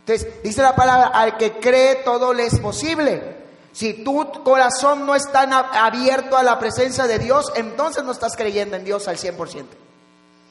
Entonces, 0.00 0.42
dice 0.42 0.62
la 0.62 0.74
palabra, 0.74 1.08
al 1.08 1.36
que 1.36 1.58
cree 1.58 1.96
todo 1.96 2.32
le 2.32 2.46
es 2.46 2.58
posible. 2.58 3.35
Si 3.76 3.92
tu 3.92 4.42
corazón 4.42 5.04
no 5.04 5.14
está 5.14 5.42
abierto 5.84 6.38
a 6.38 6.42
la 6.42 6.58
presencia 6.58 7.06
de 7.06 7.18
Dios, 7.18 7.52
entonces 7.56 8.04
no 8.04 8.12
estás 8.12 8.34
creyendo 8.34 8.74
en 8.74 8.84
Dios 8.84 9.06
al 9.06 9.18
100%. 9.18 9.66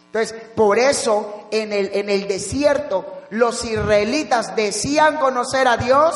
Entonces, 0.05 0.35
por 0.55 0.77
eso 0.77 1.47
en 1.49 1.73
el, 1.73 1.89
en 1.95 2.11
el 2.11 2.27
desierto 2.27 3.23
los 3.31 3.65
israelitas 3.65 4.55
decían 4.55 5.17
conocer 5.17 5.67
a 5.67 5.77
Dios, 5.77 6.13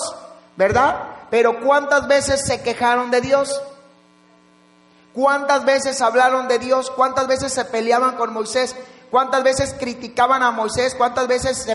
¿verdad? 0.55 1.01
Pero 1.31 1.61
¿cuántas 1.61 2.07
veces 2.07 2.45
se 2.45 2.61
quejaron 2.61 3.09
de 3.09 3.21
Dios? 3.21 3.59
¿Cuántas 5.11 5.65
veces 5.65 5.99
hablaron 6.01 6.47
de 6.47 6.59
Dios? 6.59 6.91
¿Cuántas 6.91 7.25
veces 7.25 7.51
se 7.51 7.65
peleaban 7.65 8.17
con 8.17 8.31
Moisés? 8.31 8.75
¿Cuántas 9.09 9.41
veces 9.41 9.73
criticaban 9.79 10.43
a 10.43 10.51
Moisés? 10.51 10.93
¿Cuántas 10.93 11.27
veces 11.27 11.65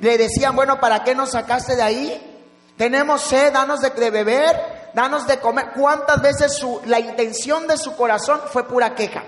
le 0.00 0.16
decían, 0.16 0.56
bueno, 0.56 0.80
¿para 0.80 1.04
qué 1.04 1.14
nos 1.14 1.32
sacaste 1.32 1.76
de 1.76 1.82
ahí? 1.82 2.31
Tenemos 2.82 3.20
sed, 3.20 3.52
danos 3.52 3.80
de, 3.80 4.10
beber, 4.10 4.90
danos 4.92 5.24
de 5.28 5.38
comer. 5.38 5.70
¿Cuántas 5.72 6.20
veces 6.20 6.56
su, 6.56 6.80
la 6.86 6.98
intención 6.98 7.68
de 7.68 7.76
su 7.76 7.94
corazón 7.94 8.40
fue 8.52 8.66
pura 8.66 8.96
queja? 8.96 9.22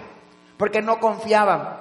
Porque 0.58 0.82
no 0.82 0.98
confiaban. 0.98 1.80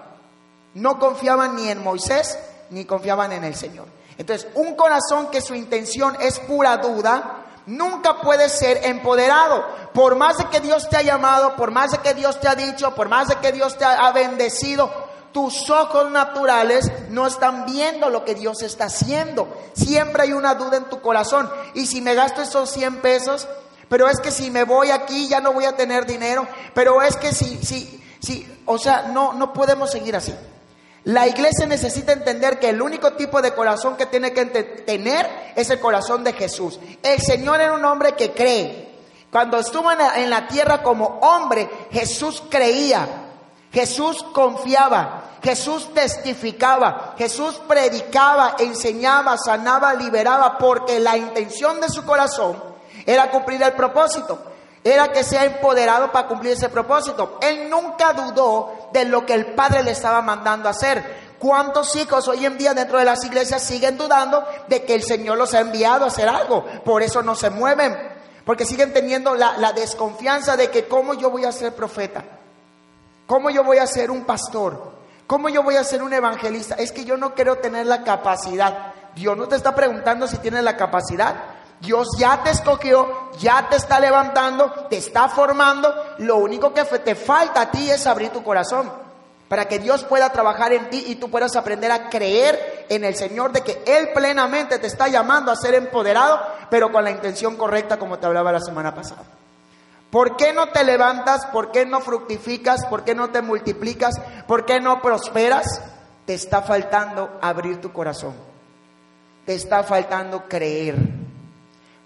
No 0.75 0.99
confiaban 0.99 1.55
ni 1.55 1.69
en 1.69 1.83
Moisés 1.83 2.37
ni 2.69 2.85
confiaban 2.85 3.31
en 3.31 3.43
el 3.43 3.55
Señor. 3.55 3.87
Entonces, 4.19 4.47
un 4.53 4.75
corazón 4.75 5.31
que 5.31 5.41
su 5.41 5.55
intención 5.55 6.15
es 6.19 6.37
pura 6.41 6.77
duda, 6.77 7.43
nunca 7.65 8.21
puede 8.21 8.49
ser 8.49 8.85
empoderado. 8.85 9.65
Por 9.95 10.15
más 10.15 10.37
de 10.37 10.45
que 10.49 10.59
Dios 10.59 10.87
te 10.89 10.97
ha 10.97 11.01
llamado, 11.01 11.55
por 11.55 11.71
más 11.71 11.89
de 11.89 11.97
que 11.97 12.13
Dios 12.13 12.39
te 12.39 12.49
ha 12.49 12.53
dicho, 12.53 12.93
por 12.93 13.09
más 13.09 13.29
de 13.29 13.37
que 13.37 13.51
Dios 13.51 13.79
te 13.79 13.83
ha 13.83 14.11
bendecido, 14.11 14.91
tus 15.33 15.69
ojos 15.69 16.11
naturales 16.11 16.89
no 17.09 17.27
están 17.27 17.65
viendo 17.65 18.09
lo 18.09 18.23
que 18.23 18.35
Dios 18.35 18.61
está 18.61 18.85
haciendo. 18.85 19.47
Siempre 19.73 20.23
hay 20.23 20.33
una 20.33 20.55
duda 20.55 20.77
en 20.77 20.85
tu 20.85 21.01
corazón. 21.01 21.49
Y 21.73 21.87
si 21.87 22.01
me 22.01 22.15
gasto 22.15 22.41
esos 22.41 22.69
100 22.71 23.01
pesos, 23.01 23.47
pero 23.89 24.07
es 24.07 24.19
que 24.19 24.31
si 24.31 24.49
me 24.49 24.63
voy 24.63 24.91
aquí 24.91 25.27
ya 25.27 25.41
no 25.41 25.51
voy 25.51 25.65
a 25.65 25.75
tener 25.75 26.05
dinero, 26.05 26.47
pero 26.73 27.01
es 27.01 27.17
que 27.17 27.33
si, 27.33 27.57
si, 27.63 28.01
si, 28.21 28.47
o 28.65 28.77
sea, 28.77 29.09
no, 29.13 29.33
no 29.33 29.51
podemos 29.51 29.91
seguir 29.91 30.15
así. 30.15 30.33
La 31.05 31.27
iglesia 31.27 31.65
necesita 31.65 32.13
entender 32.13 32.59
que 32.59 32.69
el 32.69 32.81
único 32.81 33.13
tipo 33.13 33.41
de 33.41 33.53
corazón 33.53 33.97
que 33.97 34.05
tiene 34.05 34.31
que 34.31 34.45
tener 34.45 35.51
es 35.55 35.69
el 35.69 35.79
corazón 35.79 36.23
de 36.23 36.31
Jesús. 36.31 36.79
El 37.01 37.19
Señor 37.19 37.59
era 37.59 37.73
un 37.73 37.83
hombre 37.83 38.13
que 38.13 38.31
cree. 38.31 38.93
Cuando 39.29 39.57
estuvo 39.57 39.91
en 39.91 40.29
la, 40.29 40.47
tierra 40.47 40.81
como 40.81 41.19
hombre, 41.21 41.67
Jesús 41.91 42.43
creía, 42.49 43.22
Jesús 43.73 44.23
confiaba, 44.31 45.23
Jesús 45.41 45.93
testificaba, 45.93 47.15
Jesús 47.17 47.59
predicaba, 47.67 48.55
enseñaba, 48.59 49.37
sanaba, 49.37 49.93
liberaba, 49.93 50.57
porque 50.57 50.99
la 50.99 51.17
intención 51.17 51.81
de 51.81 51.89
su 51.89 52.05
corazón 52.05 52.63
era 53.05 53.29
cumplir 53.31 53.61
el 53.63 53.73
propósito 53.73 54.53
era 54.83 55.11
que 55.11 55.23
sea 55.23 55.45
empoderado 55.45 56.11
para 56.11 56.27
cumplir 56.27 56.53
ese 56.53 56.69
propósito. 56.69 57.39
Él 57.41 57.69
nunca 57.69 58.13
dudó 58.13 58.89
de 58.91 59.05
lo 59.05 59.25
que 59.25 59.33
el 59.33 59.53
Padre 59.53 59.83
le 59.83 59.91
estaba 59.91 60.21
mandando 60.21 60.67
hacer. 60.67 61.23
¿Cuántos 61.39 61.95
hijos 61.95 62.27
hoy 62.27 62.45
en 62.45 62.57
día 62.57 62.73
dentro 62.73 62.99
de 62.99 63.05
las 63.05 63.23
iglesias 63.23 63.63
siguen 63.63 63.97
dudando 63.97 64.45
de 64.67 64.83
que 64.83 64.95
el 64.95 65.03
Señor 65.03 65.37
los 65.37 65.53
ha 65.53 65.61
enviado 65.61 66.05
a 66.05 66.07
hacer 66.07 66.27
algo? 66.27 66.65
Por 66.83 67.01
eso 67.01 67.21
no 67.21 67.35
se 67.35 67.49
mueven, 67.49 67.97
porque 68.45 68.65
siguen 68.65 68.93
teniendo 68.93 69.35
la, 69.35 69.57
la 69.57 69.71
desconfianza 69.71 70.57
de 70.57 70.69
que 70.69 70.87
cómo 70.87 71.13
yo 71.13 71.29
voy 71.29 71.45
a 71.45 71.51
ser 71.51 71.73
profeta, 71.73 72.23
cómo 73.25 73.49
yo 73.49 73.63
voy 73.63 73.77
a 73.77 73.87
ser 73.87 74.11
un 74.11 74.23
pastor, 74.25 74.93
cómo 75.27 75.49
yo 75.49 75.63
voy 75.63 75.75
a 75.75 75.83
ser 75.83 76.03
un 76.03 76.13
evangelista. 76.13 76.75
Es 76.75 76.91
que 76.91 77.05
yo 77.05 77.17
no 77.17 77.33
quiero 77.33 77.57
tener 77.57 77.85
la 77.85 78.03
capacidad. 78.03 78.93
Dios 79.15 79.37
no 79.37 79.47
te 79.47 79.55
está 79.55 79.75
preguntando 79.75 80.27
si 80.27 80.37
tienes 80.37 80.63
la 80.63 80.77
capacidad. 80.77 81.35
Dios 81.79 82.07
ya 82.17 82.41
te 82.43 82.51
escogió, 82.51 83.31
ya 83.39 83.67
te 83.69 83.75
está 83.75 83.99
levantando, 83.99 84.71
te 84.89 84.97
está 84.97 85.27
formando. 85.27 85.93
Lo 86.19 86.37
único 86.37 86.73
que 86.73 86.83
te 86.83 87.15
falta 87.15 87.61
a 87.61 87.71
ti 87.71 87.89
es 87.91 88.07
abrir 88.07 88.29
tu 88.29 88.41
corazón 88.43 88.89
para 89.53 89.67
que 89.67 89.77
Dios 89.79 90.03
pueda 90.05 90.31
trabajar 90.31 90.73
en 90.73 90.89
ti 90.89 91.03
y 91.07 91.15
tú 91.15 91.29
puedas 91.29 91.55
aprender 91.55 91.91
a 91.91 92.09
creer 92.09 92.87
en 92.89 93.03
el 93.03 93.15
Señor 93.15 93.51
de 93.51 93.61
que 93.61 93.83
Él 93.85 94.09
plenamente 94.13 94.79
te 94.79 94.87
está 94.87 95.07
llamando 95.07 95.51
a 95.51 95.55
ser 95.55 95.75
empoderado, 95.75 96.41
pero 96.71 96.91
con 96.91 97.03
la 97.03 97.11
intención 97.11 97.55
correcta 97.55 97.97
como 97.97 98.17
te 98.17 98.25
hablaba 98.25 98.51
la 98.51 98.61
semana 98.61 98.95
pasada. 98.95 99.21
¿Por 100.13 100.37
qué 100.37 100.53
no 100.53 100.69
te 100.69 100.83
levantas? 100.83 101.47
¿Por 101.47 101.71
qué 101.71 101.87
no 101.87 101.99
fructificas? 101.99 102.85
¿Por 102.85 103.03
qué 103.03 103.15
no 103.15 103.31
te 103.31 103.41
multiplicas? 103.41 104.13
¿Por 104.45 104.63
qué 104.63 104.79
no 104.79 105.01
prosperas? 105.01 105.81
Te 106.27 106.35
está 106.35 106.61
faltando 106.61 107.39
abrir 107.41 107.81
tu 107.81 107.91
corazón. 107.91 108.35
Te 109.47 109.55
está 109.55 109.81
faltando 109.81 110.47
creer. 110.47 110.97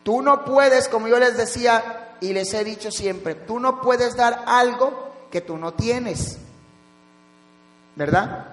Tú 0.04 0.22
no 0.22 0.46
puedes, 0.46 0.88
como 0.88 1.10
yo 1.10 1.20
les 1.20 1.36
decía 1.36 2.16
y 2.22 2.32
les 2.32 2.54
he 2.54 2.64
dicho 2.64 2.92
siempre, 2.92 3.36
tú 3.36 3.60
no 3.60 3.82
puedes 3.82 4.16
dar 4.16 4.42
algo 4.48 5.12
que 5.30 5.42
tú 5.42 5.58
no 5.58 5.74
tienes. 5.74 6.38
¿Verdad? 7.98 8.46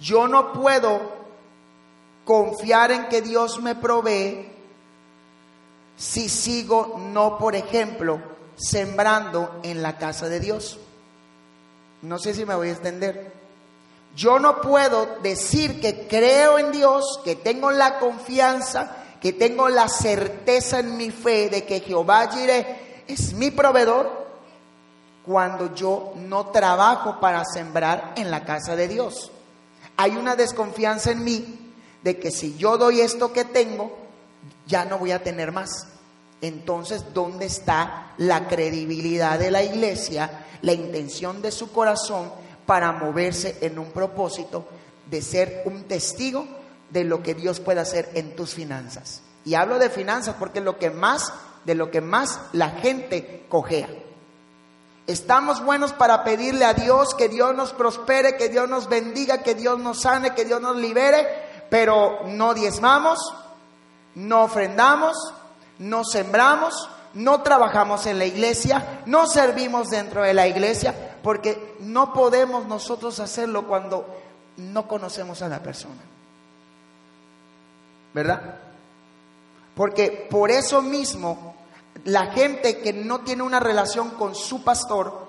Yo 0.00 0.28
no 0.28 0.54
puedo 0.54 1.12
confiar 2.24 2.90
en 2.90 3.08
que 3.08 3.20
Dios 3.20 3.60
me 3.60 3.74
provee 3.74 4.50
si 5.98 6.30
sigo 6.30 6.98
no, 6.98 7.36
por 7.36 7.54
ejemplo, 7.54 8.35
sembrando 8.56 9.60
en 9.62 9.82
la 9.82 9.98
casa 9.98 10.28
de 10.28 10.40
Dios. 10.40 10.78
No 12.02 12.18
sé 12.18 12.34
si 12.34 12.44
me 12.44 12.54
voy 12.54 12.68
a 12.68 12.72
extender. 12.72 13.32
Yo 14.14 14.38
no 14.38 14.60
puedo 14.60 15.18
decir 15.22 15.80
que 15.80 16.06
creo 16.08 16.58
en 16.58 16.72
Dios, 16.72 17.20
que 17.24 17.36
tengo 17.36 17.70
la 17.70 17.98
confianza, 17.98 18.96
que 19.20 19.32
tengo 19.32 19.68
la 19.68 19.88
certeza 19.88 20.78
en 20.78 20.96
mi 20.96 21.10
fe 21.10 21.50
de 21.50 21.64
que 21.64 21.80
Jehová 21.80 22.30
es 23.06 23.32
mi 23.34 23.50
proveedor 23.50 24.26
cuando 25.24 25.74
yo 25.74 26.14
no 26.16 26.46
trabajo 26.46 27.18
para 27.20 27.44
sembrar 27.44 28.14
en 28.16 28.30
la 28.30 28.44
casa 28.44 28.76
de 28.76 28.88
Dios. 28.88 29.32
Hay 29.96 30.16
una 30.16 30.36
desconfianza 30.36 31.10
en 31.10 31.24
mí 31.24 31.72
de 32.02 32.18
que 32.18 32.30
si 32.30 32.56
yo 32.56 32.78
doy 32.78 33.00
esto 33.00 33.32
que 33.32 33.44
tengo, 33.44 33.96
ya 34.66 34.84
no 34.84 34.98
voy 34.98 35.10
a 35.10 35.22
tener 35.22 35.52
más. 35.52 35.88
Entonces, 36.40 37.14
¿dónde 37.14 37.46
está 37.46 38.12
la 38.18 38.46
credibilidad 38.46 39.38
de 39.38 39.50
la 39.50 39.62
iglesia, 39.62 40.46
la 40.62 40.72
intención 40.72 41.42
de 41.42 41.50
su 41.50 41.72
corazón 41.72 42.30
para 42.66 42.92
moverse 42.92 43.56
en 43.60 43.78
un 43.78 43.90
propósito 43.92 44.66
de 45.08 45.22
ser 45.22 45.62
un 45.64 45.84
testigo 45.84 46.46
de 46.90 47.04
lo 47.04 47.22
que 47.22 47.34
Dios 47.34 47.60
puede 47.60 47.80
hacer 47.80 48.10
en 48.14 48.34
tus 48.36 48.54
finanzas. 48.54 49.22
Y 49.44 49.54
hablo 49.54 49.78
de 49.78 49.90
finanzas 49.90 50.36
porque 50.38 50.58
es 50.58 50.64
lo 50.64 50.78
que 50.78 50.90
más, 50.90 51.32
de 51.64 51.74
lo 51.74 51.90
que 51.90 52.00
más 52.00 52.40
la 52.52 52.70
gente 52.70 53.44
cojea. 53.48 53.88
Estamos 55.06 55.64
buenos 55.64 55.92
para 55.92 56.24
pedirle 56.24 56.64
a 56.64 56.74
Dios 56.74 57.14
que 57.14 57.28
Dios 57.28 57.54
nos 57.54 57.72
prospere, 57.72 58.36
que 58.36 58.48
Dios 58.48 58.68
nos 58.68 58.88
bendiga, 58.88 59.42
que 59.42 59.54
Dios 59.54 59.78
nos 59.78 60.00
sane, 60.00 60.34
que 60.34 60.44
Dios 60.44 60.60
nos 60.60 60.76
libere, 60.76 61.26
pero 61.70 62.20
no 62.26 62.54
diezmamos, 62.54 63.20
no 64.16 64.42
ofrendamos, 64.42 65.16
no 65.78 66.04
sembramos, 66.04 66.88
no 67.14 67.42
trabajamos 67.42 68.06
en 68.06 68.18
la 68.18 68.26
iglesia, 68.26 69.02
no 69.06 69.26
servimos 69.26 69.90
dentro 69.90 70.22
de 70.22 70.34
la 70.34 70.46
iglesia, 70.46 71.16
porque 71.22 71.76
no 71.80 72.12
podemos 72.12 72.66
nosotros 72.66 73.20
hacerlo 73.20 73.66
cuando 73.66 74.06
no 74.56 74.86
conocemos 74.86 75.42
a 75.42 75.48
la 75.48 75.60
persona. 75.62 76.02
¿Verdad? 78.14 78.56
Porque 79.74 80.26
por 80.30 80.50
eso 80.50 80.80
mismo 80.80 81.54
la 82.04 82.26
gente 82.26 82.78
que 82.78 82.92
no 82.92 83.20
tiene 83.20 83.42
una 83.42 83.60
relación 83.60 84.10
con 84.10 84.34
su 84.34 84.62
pastor 84.62 85.26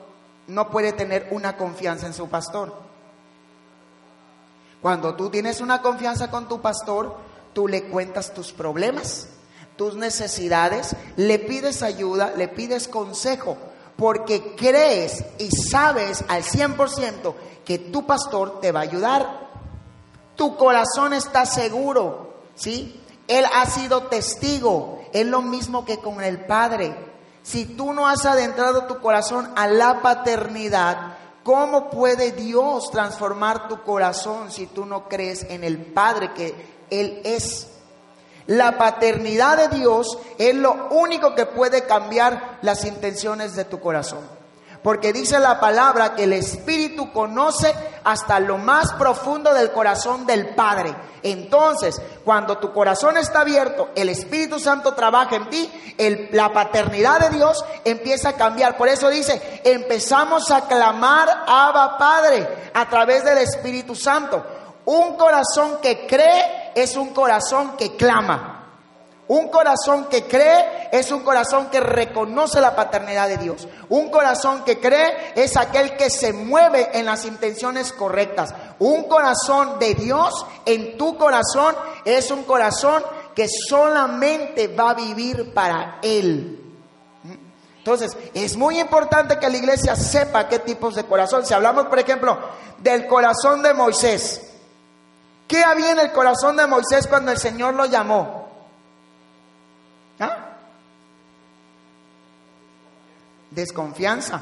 no 0.48 0.70
puede 0.70 0.94
tener 0.94 1.28
una 1.32 1.58
confianza 1.58 2.08
en 2.08 2.14
su 2.14 2.30
pastor. 2.30 2.74
Cuando 4.82 5.16
tú 5.16 5.30
tienes 5.30 5.60
una 5.60 5.82
confianza 5.82 6.30
con 6.30 6.48
tu 6.48 6.62
pastor, 6.62 7.18
tú 7.54 7.68
le 7.68 7.86
cuentas 7.86 8.34
tus 8.34 8.54
problemas, 8.54 9.28
tus 9.78 9.96
necesidades, 9.96 10.96
le 11.16 11.40
pides 11.40 11.84
ayuda, 11.84 12.34
le 12.36 12.48
pides 12.48 12.88
consejo, 12.88 13.58
porque 13.96 14.56
crees 14.56 15.24
y 15.38 15.50
sabes 15.52 16.24
al 16.28 16.44
100% 16.44 17.34
que 17.64 17.80
tu 17.80 18.06
pastor 18.06 18.60
te 18.60 18.72
va 18.72 18.82
a 18.82 18.84
ayudar. 18.84 19.48
Tu 20.36 20.56
corazón 20.56 21.14
está 21.14 21.46
seguro, 21.46 22.34
¿sí? 22.56 23.02
Él 23.28 23.46
ha 23.54 23.66
sido 23.66 24.04
testigo, 24.04 25.02
es 25.14 25.26
lo 25.26 25.42
mismo 25.42 25.86
que 25.86 26.00
con 26.00 26.24
el 26.24 26.46
Padre. 26.46 26.96
Si 27.44 27.66
tú 27.66 27.94
no 27.94 28.08
has 28.08 28.26
adentrado 28.26 28.86
tu 28.86 29.00
corazón 29.00 29.52
a 29.56 29.68
la 29.68 30.02
paternidad, 30.02 31.18
¿cómo 31.44 31.90
puede 31.90 32.32
Dios 32.32 32.92
transformar 32.92 33.68
tu 33.68 33.82
corazón 33.84 34.52
si 34.52 34.68
tú 34.68 34.86
no 34.86 35.08
crees 35.08 35.44
en 35.50 35.64
el 35.64 35.78
Padre 35.78 36.34
que 36.34 36.54
Él 36.90 37.22
es? 37.24 37.68
La 38.48 38.78
paternidad 38.78 39.58
de 39.58 39.78
Dios 39.78 40.18
es 40.38 40.56
lo 40.56 40.88
único 40.92 41.36
que 41.36 41.46
puede 41.46 41.84
cambiar 41.84 42.60
las 42.62 42.86
intenciones 42.86 43.56
de 43.56 43.66
tu 43.66 43.80
corazón. 43.80 44.38
Porque 44.82 45.12
dice 45.12 45.40
la 45.40 45.60
palabra 45.60 46.16
que 46.16 46.24
el 46.24 46.34
Espíritu 46.34 47.12
conoce 47.12 47.74
hasta 48.06 48.40
lo 48.40 48.58
más 48.58 48.94
profundo 48.94 49.54
del 49.54 49.72
corazón 49.72 50.26
del 50.26 50.56
Padre. 50.56 50.96
Entonces, 51.24 52.02
cuando 52.24 52.58
tu 52.60 52.72
corazón 52.72 53.18
está 53.18 53.42
abierto, 53.42 53.90
el 53.96 54.08
Espíritu 54.08 54.60
Santo 54.60 54.94
trabaja 54.94 55.36
en 55.36 55.50
ti, 55.50 55.70
la 56.32 56.54
paternidad 56.54 57.20
de 57.20 57.36
Dios 57.36 57.66
empieza 57.84 58.30
a 58.30 58.38
cambiar. 58.38 58.78
Por 58.78 58.88
eso 58.88 59.10
dice, 59.10 59.62
empezamos 59.66 60.52
a 60.52 60.68
clamar 60.68 61.28
Abba 61.46 61.98
Padre 61.98 62.48
a 62.74 62.88
través 62.88 63.26
del 63.26 63.40
Espíritu 63.40 63.94
Santo. 63.94 64.46
Un 64.88 65.18
corazón 65.18 65.80
que 65.82 66.08
cree 66.08 66.72
es 66.74 66.96
un 66.96 67.10
corazón 67.10 67.76
que 67.76 67.98
clama. 67.98 68.54
Un 69.28 69.50
corazón 69.50 70.06
que 70.06 70.24
cree 70.24 70.88
es 70.94 71.12
un 71.12 71.24
corazón 71.24 71.70
que 71.70 71.82
reconoce 71.82 72.62
la 72.62 72.74
paternidad 72.74 73.28
de 73.28 73.38
Dios. 73.38 73.68
Un 73.90 74.10
corazón 74.10 74.64
que 74.64 74.80
cree 74.80 75.34
es 75.36 75.58
aquel 75.58 75.98
que 75.98 76.10
se 76.10 76.32
mueve 76.32 76.98
en 76.98 77.06
las 77.06 77.26
intenciones 77.26 77.92
correctas. 77.92 78.56
Un 78.80 79.10
corazón 79.10 79.78
de 79.78 79.94
Dios 79.94 80.46
en 80.66 80.98
tu 80.98 81.18
corazón 81.18 81.76
es 82.06 82.32
un 82.32 82.44
corazón 82.44 83.04
que 83.36 83.48
solamente 83.50 84.70
va 84.70 84.92
a 84.92 84.94
vivir 84.94 85.54
para 85.54 86.00
Él. 86.02 86.64
Entonces, 87.80 88.16
es 88.34 88.56
muy 88.56 88.80
importante 88.80 89.38
que 89.38 89.50
la 89.50 89.58
iglesia 89.58 89.98
sepa 89.98 90.48
qué 90.48 90.60
tipos 90.60 90.96
de 90.96 91.04
corazón. 91.04 91.46
Si 91.46 91.54
hablamos, 91.54 91.88
por 91.88 92.00
ejemplo, 92.00 92.38
del 92.78 93.06
corazón 93.06 93.62
de 93.62 93.74
Moisés, 93.74 94.47
¿qué 95.48 95.64
había 95.64 95.92
en 95.92 96.00
el 96.00 96.12
corazón 96.12 96.58
de 96.58 96.68
Moisés 96.68 97.08
cuando 97.08 97.32
el 97.32 97.38
Señor 97.38 97.74
lo 97.74 97.86
llamó? 97.86 98.50
¿Ah? 100.20 100.58
Desconfianza, 103.52 104.42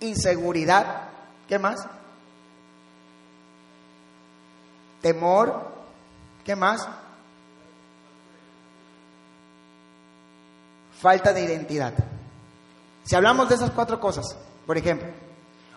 inseguridad, 0.00 1.08
¿qué 1.48 1.58
más? 1.58 1.86
Temor, 5.00 5.72
¿qué 6.44 6.56
más? 6.56 6.86
Falta 11.00 11.32
de 11.32 11.42
identidad. 11.42 11.92
Si 13.04 13.14
hablamos 13.14 13.48
de 13.48 13.56
esas 13.56 13.70
cuatro 13.70 14.00
cosas, 14.00 14.36
por 14.66 14.78
ejemplo, 14.78 15.08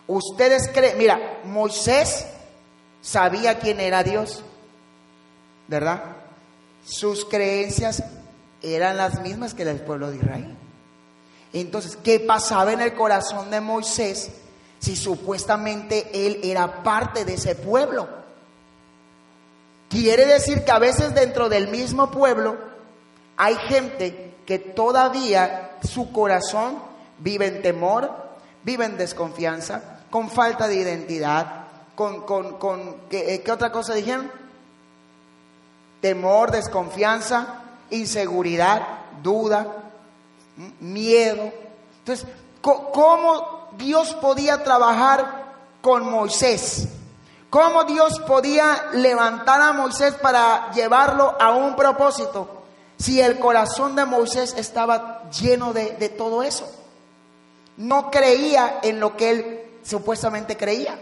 ustedes 0.08 0.70
creen, 0.74 0.98
mira, 0.98 1.40
Moisés 1.44 2.26
sabía 3.02 3.60
quién 3.60 3.80
era 3.80 4.04
Dios, 4.04 4.44
¿verdad? 5.68 6.04
Sus 6.86 7.26
creencias 7.26 8.04
eran 8.62 8.98
las 8.98 9.22
mismas 9.22 9.54
que 9.54 9.64
el 9.64 9.80
pueblo 9.82 10.12
de 10.12 10.18
Israel. 10.18 10.56
Entonces, 11.54 11.98
¿qué 12.04 12.20
pasaba 12.20 12.74
en 12.74 12.82
el 12.82 12.94
corazón 12.94 13.50
de 13.50 13.62
Moisés 13.62 14.30
si 14.80 14.96
supuestamente 14.96 16.10
él 16.14 16.40
era 16.44 16.84
parte 16.84 17.26
de 17.26 17.36
ese 17.36 17.56
pueblo? 17.56 18.08
Quiere 19.90 20.26
decir 20.26 20.66
que 20.66 20.72
a 20.72 20.80
veces 20.80 21.16
dentro 21.16 21.50
del 21.50 21.70
mismo 21.70 22.12
pueblo 22.12 22.58
hay 23.38 23.56
gente 23.56 24.36
que 24.46 24.60
todavía 24.60 25.78
su 25.82 26.12
corazón 26.12 26.80
vive 27.20 27.48
en 27.48 27.62
temor, 27.62 28.12
vive 28.64 28.86
en 28.86 28.98
desconfianza, 28.98 30.02
con 30.10 30.30
falta 30.30 30.68
de 30.68 30.76
identidad, 30.76 31.67
con, 31.98 32.22
con, 32.22 32.60
con 32.60 32.96
¿qué, 33.10 33.42
¿qué 33.44 33.52
otra 33.52 33.72
cosa 33.72 33.96
dijeron? 33.96 34.32
Temor, 36.00 36.52
desconfianza, 36.52 37.64
inseguridad, 37.90 38.84
duda, 39.24 39.66
miedo. 40.80 41.52
Entonces, 41.98 42.28
¿cómo 42.62 43.70
Dios 43.80 44.14
podía 44.22 44.64
trabajar 44.64 45.48
con 45.82 46.08
Moisés? 46.08 46.88
¿Cómo 47.50 47.84
Dios 47.86 48.20
podía 48.28 48.90
levantar 48.94 49.60
a 49.60 49.74
Moisés 49.74 50.14
para 50.22 50.72
llevarlo 50.74 51.36
a 51.40 51.56
un 51.56 51.76
propósito 51.76 52.62
si 53.00 53.22
el 53.22 53.40
corazón 53.40 53.96
de 53.96 54.06
Moisés 54.06 54.54
estaba 54.56 55.32
lleno 55.32 55.74
de, 55.74 56.14
todo 56.16 56.44
eso? 56.44 56.70
No 57.76 58.12
creía 58.12 58.82
en 58.84 59.00
lo 59.00 59.18
que 59.18 59.32
él 59.32 59.62
supuestamente 59.84 60.56
creía. 60.56 61.00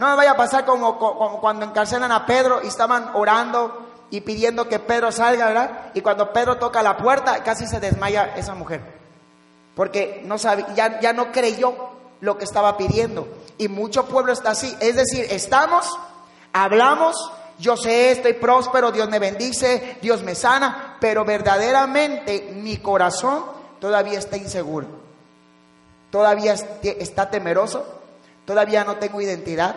No 0.00 0.10
me 0.10 0.16
vaya 0.16 0.32
a 0.32 0.36
pasar 0.36 0.64
como, 0.64 0.98
cuando 1.40 1.64
encarcelan 1.64 2.12
a 2.12 2.26
Pedro 2.26 2.60
y 2.62 2.68
estaban 2.68 3.10
orando 3.14 3.86
y 4.10 4.20
pidiendo 4.20 4.68
que 4.68 4.78
Pedro 4.78 5.10
salga, 5.12 5.46
¿verdad? 5.46 5.70
Y 5.94 6.00
cuando 6.00 6.32
Pedro 6.32 6.58
toca 6.58 6.82
la 6.82 6.96
puerta, 6.96 7.42
casi 7.42 7.66
se 7.66 7.80
desmaya 7.80 8.34
esa 8.36 8.54
mujer. 8.54 8.80
Porque 9.74 10.22
no 10.24 10.38
sabe, 10.38 10.66
ya, 10.74 11.00
ya 11.00 11.12
no 11.12 11.32
creyó 11.32 11.74
lo 12.20 12.38
que 12.38 12.44
estaba 12.44 12.76
pidiendo. 12.76 13.26
Y 13.58 13.68
mucho 13.68 14.06
pueblo 14.06 14.32
está 14.32 14.50
así. 14.50 14.76
Es 14.80 14.96
decir, 14.96 15.26
estamos, 15.30 15.86
hablamos, 16.52 17.16
yo 17.58 17.76
sé, 17.76 18.12
estoy 18.12 18.34
próspero, 18.34 18.92
Dios 18.92 19.08
me 19.08 19.18
bendice, 19.18 19.98
Dios 20.02 20.22
me 20.22 20.34
sana, 20.34 20.96
pero 21.00 21.24
verdaderamente 21.24 22.52
mi 22.54 22.78
corazón 22.78 23.44
todavía 23.80 24.18
está 24.18 24.36
inseguro. 24.36 24.86
Todavía 26.10 26.54
está 26.82 27.30
temeroso, 27.30 28.01
todavía 28.44 28.84
no 28.84 28.96
tengo 28.96 29.20
identidad, 29.20 29.74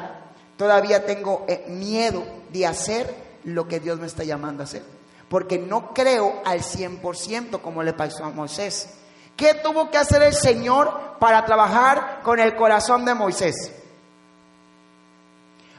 todavía 0.58 1.06
tengo 1.06 1.45
eh, 1.47 1.65
miedo 1.67 2.23
de 2.51 2.65
hacer 2.65 3.13
lo 3.43 3.67
que 3.67 3.80
Dios 3.80 3.99
me 3.99 4.08
está 4.08 4.23
llamando 4.23 4.63
a 4.63 4.65
hacer. 4.65 4.84
Porque 5.30 5.58
no 5.58 5.93
creo 5.93 6.41
al 6.45 6.62
100% 6.62 7.62
como 7.62 7.84
le 7.84 7.93
pasó 7.93 8.25
a 8.25 8.30
Moisés. 8.30 8.89
¿Qué 9.36 9.56
tuvo 9.56 9.89
que 9.89 9.97
hacer 9.97 10.21
el 10.23 10.34
Señor 10.34 11.17
para 11.19 11.43
trabajar 11.45 12.21
con 12.23 12.39
el 12.39 12.56
corazón 12.56 13.06
de 13.06 13.15
Moisés? 13.15 13.71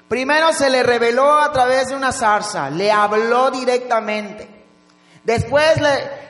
Primero 0.08 0.52
se 0.52 0.70
le 0.70 0.82
reveló 0.82 1.32
a 1.40 1.52
través 1.52 1.88
de 1.88 1.96
una 1.96 2.12
zarza, 2.12 2.70
le 2.70 2.92
habló 2.92 3.50
directamente. 3.50 4.55
Después 5.26 5.80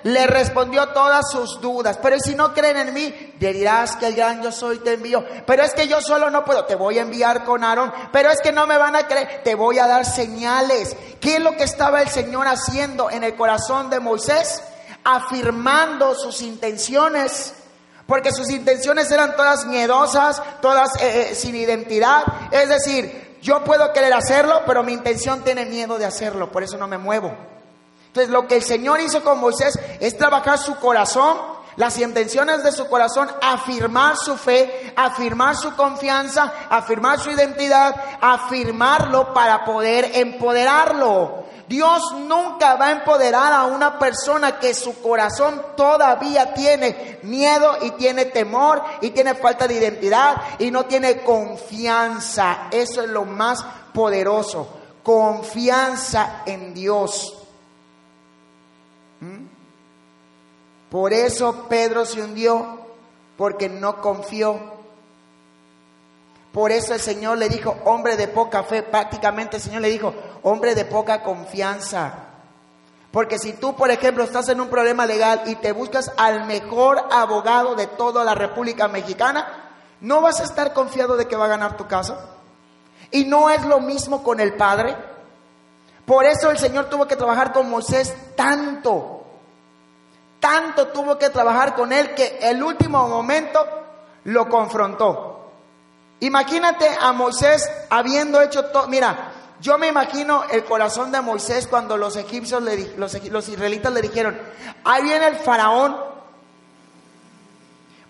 le, 0.05 0.27
respondió 0.27 0.89
todas 0.89 1.31
sus 1.31 1.61
dudas. 1.61 1.99
Pero 2.03 2.17
si 2.19 2.35
no 2.35 2.55
creen 2.55 2.79
en 2.79 2.95
mí, 2.95 3.35
dirás 3.39 3.95
que 3.97 4.07
el 4.07 4.15
gran 4.15 4.43
yo 4.43 4.51
soy 4.51 4.79
te 4.79 4.95
envío. 4.95 5.23
Pero 5.47 5.65
es 5.65 5.75
que 5.75 5.87
yo 5.87 6.01
solo 6.01 6.31
no 6.31 6.47
puedo, 6.47 6.65
te 6.65 6.77
voy 6.77 6.99
a 6.99 7.03
enviar 7.03 7.45
con 7.45 7.63
Aarón. 7.63 7.93
Pero 8.11 8.31
es 8.31 8.41
que 8.41 8.53
no 8.53 8.67
me 8.67 8.79
van 8.79 8.97
a 8.97 9.07
creer, 9.07 9.43
te 9.45 9.55
voy 9.55 9.79
a 9.79 9.87
dar 9.87 10.07
señales. 10.07 10.97
¿Qué 11.21 11.37
es 11.37 11.43
lo 11.43 11.59
que 11.59 11.65
estaba 11.65 12.01
el 12.01 12.09
Señor 12.09 12.49
haciendo 12.49 13.11
en 13.11 13.23
el 13.23 13.37
corazón 13.37 13.91
de 13.91 14.01
Moisés? 14.01 14.63
Afirmando 15.05 16.15
sus 16.15 16.41
intenciones. 16.41 17.53
Porque 18.07 18.33
sus 18.33 18.49
intenciones 18.49 19.11
eran 19.11 19.37
todas 19.37 19.67
miedosas, 19.67 20.41
todas 20.63 20.89
eh, 21.03 21.33
eh, 21.33 21.35
sin 21.35 21.55
identidad. 21.55 22.25
Es 22.51 22.71
decir, 22.71 23.37
yo 23.43 23.63
puedo 23.63 23.93
querer 23.93 24.15
hacerlo, 24.15 24.63
pero 24.67 24.83
mi 24.83 24.95
intención 24.95 25.45
tiene 25.45 25.67
miedo 25.67 25.99
de 25.99 26.07
hacerlo, 26.07 26.51
por 26.51 26.63
eso 26.63 26.79
no 26.79 26.89
me 26.89 26.97
muevo. 26.97 27.56
Entonces 28.17 28.33
lo 28.33 28.49
que 28.49 28.57
el 28.57 28.63
Señor 28.63 28.99
hizo 29.03 29.23
con 29.23 29.39
Moisés 29.41 29.79
es 30.01 30.17
trabajar 30.17 30.59
su 30.59 30.77
corazón, 30.77 31.37
las 31.77 31.99
intenciones 31.99 32.65
de 32.65 32.73
su 32.73 32.89
corazón, 32.89 33.29
afirmar 33.43 34.17
su 34.17 34.39
fe, 34.39 34.95
afirmar 34.97 35.55
su 35.55 35.77
confianza, 35.77 36.51
afirmar 36.71 37.21
su 37.21 37.31
identidad, 37.31 37.95
afirmarlo 38.19 39.35
para 39.35 39.67
poder 39.67 40.13
empoderarlo. 40.15 41.45
Dios 41.69 42.01
nunca 42.27 42.77
va 42.77 42.87
a 42.87 42.93
empoderar 42.93 43.53
a 43.53 43.67
una 43.67 43.99
persona 43.99 44.59
que 44.59 44.73
su 44.73 45.03
corazón 45.03 45.61
todavía 45.77 46.55
tiene 46.55 47.19
miedo 47.25 47.77
y 47.83 47.91
tiene 47.91 48.25
temor 48.25 48.83
y 49.03 49.11
tiene 49.11 49.35
falta 49.35 49.69
de 49.69 49.75
identidad 49.75 50.37
y 50.59 50.71
no 50.71 50.87
tiene 50.87 51.23
confianza. 51.23 52.69
Eso 52.71 53.03
es 53.03 53.11
lo 53.11 53.27
más 53.27 53.63
poderoso. 53.93 54.69
Confianza 55.03 56.45
en 56.47 56.73
Dios. 56.73 57.36
¿Mm? 59.21 59.47
Por 60.91 61.13
eso 61.13 61.67
Pedro 61.69 62.05
se 62.05 62.23
hundió, 62.23 62.81
porque 63.37 63.69
no 63.69 64.01
confió. 64.01 64.77
Por 66.53 66.73
eso 66.73 66.95
el 66.95 67.01
Señor 67.01 67.39
le 67.39 67.49
dijo, 67.49 67.77
hombre 67.85 68.17
de 68.17 68.29
poca 68.29 68.63
fe, 68.63 68.83
prácticamente 68.83 69.57
el 69.57 69.63
Señor 69.63 69.83
le 69.83 69.91
dijo, 69.91 70.15
hombre 70.43 70.75
de 70.75 70.85
poca 70.85 71.23
confianza. 71.23 72.15
Porque 73.11 73.39
si 73.39 73.53
tú, 73.55 73.75
por 73.77 73.91
ejemplo, 73.91 74.25
estás 74.25 74.49
en 74.49 74.61
un 74.61 74.69
problema 74.69 75.07
legal 75.07 75.43
y 75.47 75.57
te 75.57 75.73
buscas 75.73 76.13
al 76.17 76.47
mejor 76.47 77.03
abogado 77.11 77.75
de 77.75 77.87
toda 77.87 78.25
la 78.25 78.35
República 78.35 78.89
Mexicana, 78.89 79.47
no 80.01 80.21
vas 80.21 80.41
a 80.41 80.45
estar 80.45 80.73
confiado 80.73 81.17
de 81.17 81.27
que 81.27 81.37
va 81.37 81.47
a 81.47 81.49
ganar 81.49 81.77
tu 81.77 81.87
caso. 81.87 82.19
Y 83.11 83.25
no 83.25 83.51
es 83.51 83.65
lo 83.65 83.81
mismo 83.81 84.23
con 84.23 84.41
el 84.41 84.55
Padre. 84.55 84.97
Por 86.07 86.25
eso 86.25 86.51
el 86.51 86.59
Señor 86.59 86.89
tuvo 86.89 87.07
que 87.07 87.17
trabajar 87.17 87.53
con 87.53 87.69
Moisés 87.69 88.15
tanto, 88.37 89.25
tanto 90.39 90.89
tuvo 90.89 91.19
que 91.19 91.31
trabajar 91.31 91.75
con 91.75 91.93
él 91.93 92.15
que 92.15 92.39
el 92.43 92.63
último 92.63 93.09
momento 93.09 93.67
lo 94.25 94.49
confrontó. 94.49 95.51
Imagínate 96.21 96.89
a 97.01 97.13
Moisés 97.13 97.69
habiendo 97.91 98.41
hecho 98.41 98.67
todo. 98.67 98.87
Mira, 98.87 99.33
yo 99.61 99.79
me 99.79 99.89
imagino 99.89 100.45
el 100.51 100.65
corazón 100.65 101.11
de 101.11 101.21
Moisés 101.21 101.67
cuando 101.67 101.97
los 101.97 102.17
egipcios, 102.17 102.63
le, 102.63 102.97
los, 102.97 103.23
los 103.25 103.49
israelitas 103.49 103.93
le 103.93 104.03
dijeron, 104.03 104.39
ahí 104.85 105.03
viene 105.03 105.27
el 105.27 105.37
faraón. 105.37 105.97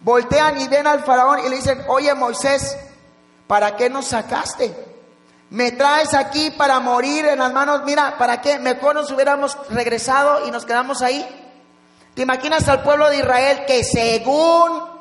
Voltean 0.03 0.61
y 0.61 0.69
ven 0.69 0.87
al 0.87 1.03
faraón 1.03 1.41
y 1.47 1.49
le 1.49 1.57
dicen, 1.57 1.83
oye 1.89 2.15
Moisés, 2.15 2.77
¿para 3.47 3.75
qué 3.75 3.89
nos 3.89 4.07
sacaste? 4.07 4.96
Me 5.51 5.73
traes 5.73 6.13
aquí 6.15 6.51
para 6.51 6.81
morir 6.81 7.25
en 7.27 7.39
las 7.39 7.53
manos. 7.53 7.83
Mira, 7.85 8.17
¿para 8.19 8.41
qué? 8.41 8.59
Mejor 8.59 8.95
nos 8.97 9.11
hubiéramos 9.11 9.57
regresado 9.71 10.47
y 10.47 10.51
nos 10.51 10.65
quedamos 10.65 11.03
ahí. 11.03 11.25
¿Te 12.15 12.23
imaginas 12.23 12.69
al 12.69 12.83
pueblo 12.83 13.09
de 13.09 13.19
Israel 13.19 13.65
que 13.67 13.85
según 13.85 14.97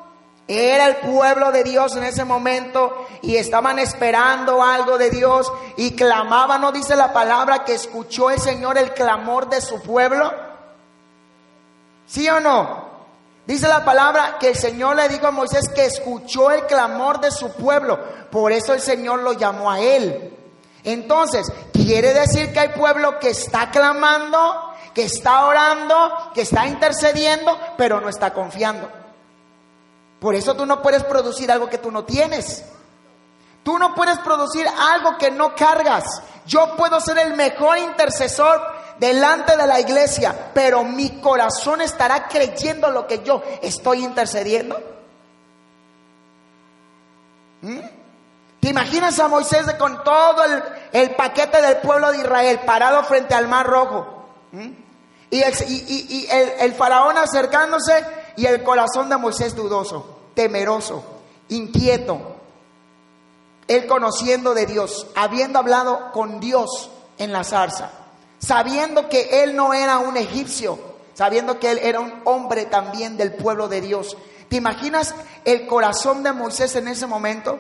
era 0.48 0.86
el 0.86 0.98
pueblo 0.98 1.52
de 1.52 1.64
Dios 1.64 1.96
en 1.96 2.04
ese 2.04 2.24
momento 2.24 3.08
y 3.24 3.36
estaban 3.36 3.80
esperando 3.80 4.62
algo 4.62 4.98
de 4.98 5.10
Dios 5.10 5.52
y 5.78 5.96
clamaban, 5.96 6.62
¿no 6.62 6.72
dice 6.72 6.96
la 6.96 7.12
palabra 7.14 7.64
que 7.64 7.74
escuchó 7.74 8.30
el 8.30 8.40
Señor 8.40 8.78
el 8.78 8.94
clamor 8.94 9.50
de 9.50 9.62
su 9.62 9.82
pueblo? 9.82 10.32
¿Sí 12.06 12.30
o 12.30 12.40
no? 12.40 12.95
Dice 13.48 13.68
la 13.68 13.86
palabra 13.86 14.38
que 14.40 14.50
el 14.50 14.56
Señor 14.56 14.96
le 14.96 15.08
dijo 15.08 15.28
a 15.28 15.32
Moisés 15.32 15.70
que 15.70 15.86
escuchó 15.86 16.50
el 16.50 16.66
clamor 16.66 17.20
de 17.20 17.30
su 17.30 17.52
pueblo. 17.54 18.00
Por 18.32 18.52
eso 18.52 18.74
el 18.74 18.82
Señor 18.82 19.20
lo 19.20 19.34
llamó 19.34 19.70
a 19.72 19.80
él. 19.80 20.36
Entonces, 20.84 21.52
quiere 21.72 22.14
decir 22.14 22.52
que 22.52 22.60
hay 22.60 22.70
pueblo 22.70 23.20
que 23.20 23.30
está 23.30 23.70
clamando, 23.70 24.74
que 24.94 25.04
está 25.04 25.46
orando, 25.46 26.32
que 26.34 26.42
está 26.42 26.68
intercediendo, 26.68 27.58
pero 27.78 28.02
no 28.02 28.10
está 28.10 28.34
confiando. 28.34 28.90
Por 30.20 30.34
eso 30.34 30.56
tú 30.56 30.66
no 30.66 30.82
puedes 30.82 31.04
producir 31.04 31.52
algo 31.52 31.70
que 31.70 31.78
tú 31.78 31.92
no 31.92 32.04
tienes. 32.04 32.66
Tú 33.64 33.78
no 33.78 33.94
puedes 33.94 34.18
producir 34.20 34.68
algo 34.68 35.18
que 35.18 35.32
no 35.32 35.56
cargas. 35.56 36.04
Yo 36.46 36.76
puedo 36.76 37.00
ser 37.00 37.18
el 37.20 37.36
mejor 37.36 37.78
intercesor 37.78 38.75
delante 39.00 39.58
de 39.58 39.68
la 39.68 39.80
iglesia, 39.80 40.52
pero 40.54 40.84
mi 40.84 41.20
corazón 41.20 41.82
estará 41.82 42.28
creyendo 42.28 42.90
lo 42.90 43.08
que 43.08 43.24
yo 43.24 43.44
estoy 43.62 44.04
intercediendo. 44.04 44.80
¿Mm? 47.62 47.80
¿Te 48.60 48.70
imaginas 48.70 49.20
a 49.20 49.28
Moisés 49.28 49.66
con 49.76 50.04
todo 50.04 50.44
el, 50.92 51.12
paquete 51.12 51.62
del 51.62 51.78
pueblo 51.78 52.12
de 52.12 52.20
Israel 52.20 52.62
parado 52.66 53.04
frente 53.04 53.34
al 53.34 53.48
mar 53.48 53.68
rojo? 53.68 54.28
¿Mm? 54.52 54.70
Y, 55.30 55.42
el, 55.42 56.50
el 56.60 56.74
faraón 56.74 57.18
acercándose 57.18 58.06
y 58.38 58.46
el 58.46 58.64
corazón 58.64 59.10
de 59.10 59.18
Moisés 59.18 59.56
dudoso 59.56 60.16
temeroso, 60.36 61.04
inquieto, 61.50 62.36
él 63.68 63.88
conociendo 63.88 64.54
de 64.54 64.68
Dios, 64.68 65.08
habiendo 65.16 65.58
hablado 65.58 66.12
con 66.12 66.40
Dios 66.40 66.92
en 67.18 67.32
la 67.32 67.44
zarza, 67.44 67.90
sabiendo 68.46 69.10
que 69.10 69.44
él 69.44 69.56
no 69.56 69.74
era 69.74 69.98
un 69.98 70.18
egipcio, 70.18 70.78
sabiendo 71.14 71.60
que 71.60 71.72
él 71.72 71.80
era 71.82 72.00
un 72.00 72.22
hombre 72.26 72.66
también 72.66 73.18
del 73.18 73.34
pueblo 73.34 73.68
de 73.68 73.82
Dios. 73.82 74.16
¿Te 74.50 74.58
imaginas 74.58 75.16
el 75.46 75.66
corazón 75.66 76.22
de 76.22 76.32
Moisés 76.32 76.76
en 76.76 76.88
ese 76.88 77.08
momento? 77.08 77.58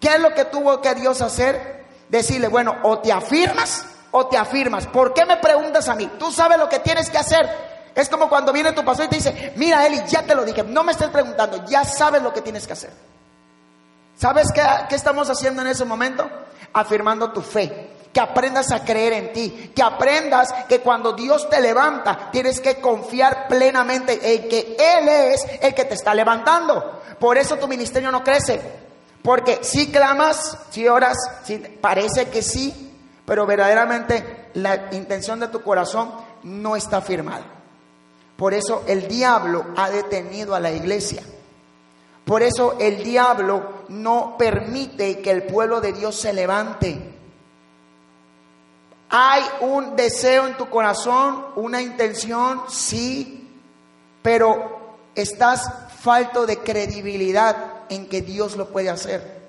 ¿Qué 0.00 0.08
es 0.14 0.20
lo 0.20 0.32
que 0.32 0.44
tuvo 0.44 0.80
que 0.80 0.94
Dios 0.94 1.20
hacer? 1.20 1.84
Decirle, 2.08 2.46
bueno, 2.46 2.76
o 2.84 3.00
te 3.00 3.12
afirmas 3.12 3.84
o 4.12 4.26
te 4.26 4.36
afirmas. 4.36 4.86
¿Por 4.86 5.14
qué 5.14 5.24
me 5.24 5.36
preguntas 5.38 5.88
a 5.88 5.96
mí? 5.96 6.08
Tú 6.18 6.30
sabes 6.30 6.58
lo 6.58 6.68
que 6.68 6.78
tienes 6.78 7.10
que 7.10 7.18
hacer. 7.18 7.48
Es 7.94 8.08
como 8.08 8.28
cuando 8.28 8.52
viene 8.52 8.70
tu 8.70 8.84
pastor 8.84 9.06
y 9.06 9.08
te 9.08 9.16
dice, 9.16 9.52
mira 9.56 9.84
Eli, 9.84 10.00
ya 10.06 10.22
te 10.22 10.36
lo 10.36 10.44
dije, 10.44 10.62
no 10.62 10.84
me 10.84 10.92
estés 10.92 11.08
preguntando, 11.08 11.64
ya 11.66 11.84
sabes 11.84 12.22
lo 12.22 12.32
que 12.32 12.40
tienes 12.40 12.68
que 12.68 12.74
hacer. 12.74 12.90
¿Sabes 14.16 14.52
qué, 14.54 14.62
qué 14.88 14.94
estamos 14.94 15.28
haciendo 15.28 15.62
en 15.62 15.68
ese 15.68 15.84
momento? 15.84 16.28
Afirmando 16.72 17.32
tu 17.32 17.42
fe, 17.42 17.90
que 18.12 18.20
aprendas 18.20 18.72
a 18.72 18.84
creer 18.84 19.12
en 19.12 19.32
ti, 19.32 19.72
que 19.74 19.82
aprendas 19.82 20.52
que 20.68 20.80
cuando 20.80 21.12
Dios 21.12 21.48
te 21.48 21.60
levanta, 21.60 22.30
tienes 22.32 22.60
que 22.60 22.80
confiar 22.80 23.46
plenamente 23.48 24.34
en 24.34 24.48
que 24.48 24.76
Él 24.78 25.08
es 25.08 25.46
el 25.60 25.74
que 25.74 25.84
te 25.84 25.94
está 25.94 26.14
levantando. 26.14 27.00
Por 27.18 27.38
eso 27.38 27.56
tu 27.56 27.68
ministerio 27.68 28.10
no 28.10 28.24
crece, 28.24 28.60
porque 29.22 29.60
si 29.62 29.92
clamas, 29.92 30.58
si 30.70 30.88
oras, 30.88 31.16
si 31.44 31.58
parece 31.58 32.28
que 32.28 32.42
sí, 32.42 32.92
pero 33.24 33.46
verdaderamente 33.46 34.48
la 34.54 34.88
intención 34.92 35.38
de 35.38 35.48
tu 35.48 35.62
corazón 35.62 36.12
no 36.42 36.74
está 36.74 37.00
firmada. 37.00 37.44
Por 38.36 38.54
eso 38.54 38.84
el 38.86 39.06
diablo 39.06 39.66
ha 39.76 39.90
detenido 39.90 40.54
a 40.54 40.60
la 40.60 40.72
iglesia. 40.72 41.22
Por 42.24 42.42
eso 42.42 42.76
el 42.80 43.02
diablo 43.04 43.84
no 43.88 44.36
permite 44.38 45.20
que 45.20 45.30
el 45.30 45.42
pueblo 45.42 45.80
de 45.80 45.92
Dios 45.92 46.16
se 46.16 46.32
levante. 46.32 47.19
Hay 49.10 49.42
un 49.60 49.96
deseo 49.96 50.46
en 50.46 50.56
tu 50.56 50.68
corazón, 50.70 51.46
una 51.56 51.82
intención, 51.82 52.62
sí, 52.68 53.50
pero 54.22 54.98
estás 55.14 55.68
falto 56.00 56.46
de 56.46 56.58
credibilidad 56.58 57.56
en 57.88 58.08
que 58.08 58.22
Dios 58.22 58.56
lo 58.56 58.68
puede 58.68 58.88
hacer. 58.88 59.40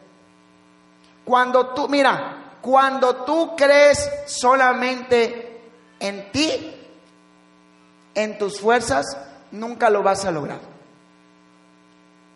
Cuando 1.24 1.68
tú, 1.68 1.88
mira, 1.88 2.58
cuando 2.62 3.18
tú 3.24 3.56
crees 3.56 4.10
solamente 4.26 5.62
en 6.00 6.32
ti, 6.32 6.76
en 8.16 8.38
tus 8.38 8.60
fuerzas, 8.60 9.06
nunca 9.52 9.90
lo 9.90 10.02
vas 10.02 10.26
a 10.26 10.32
lograr. 10.32 10.60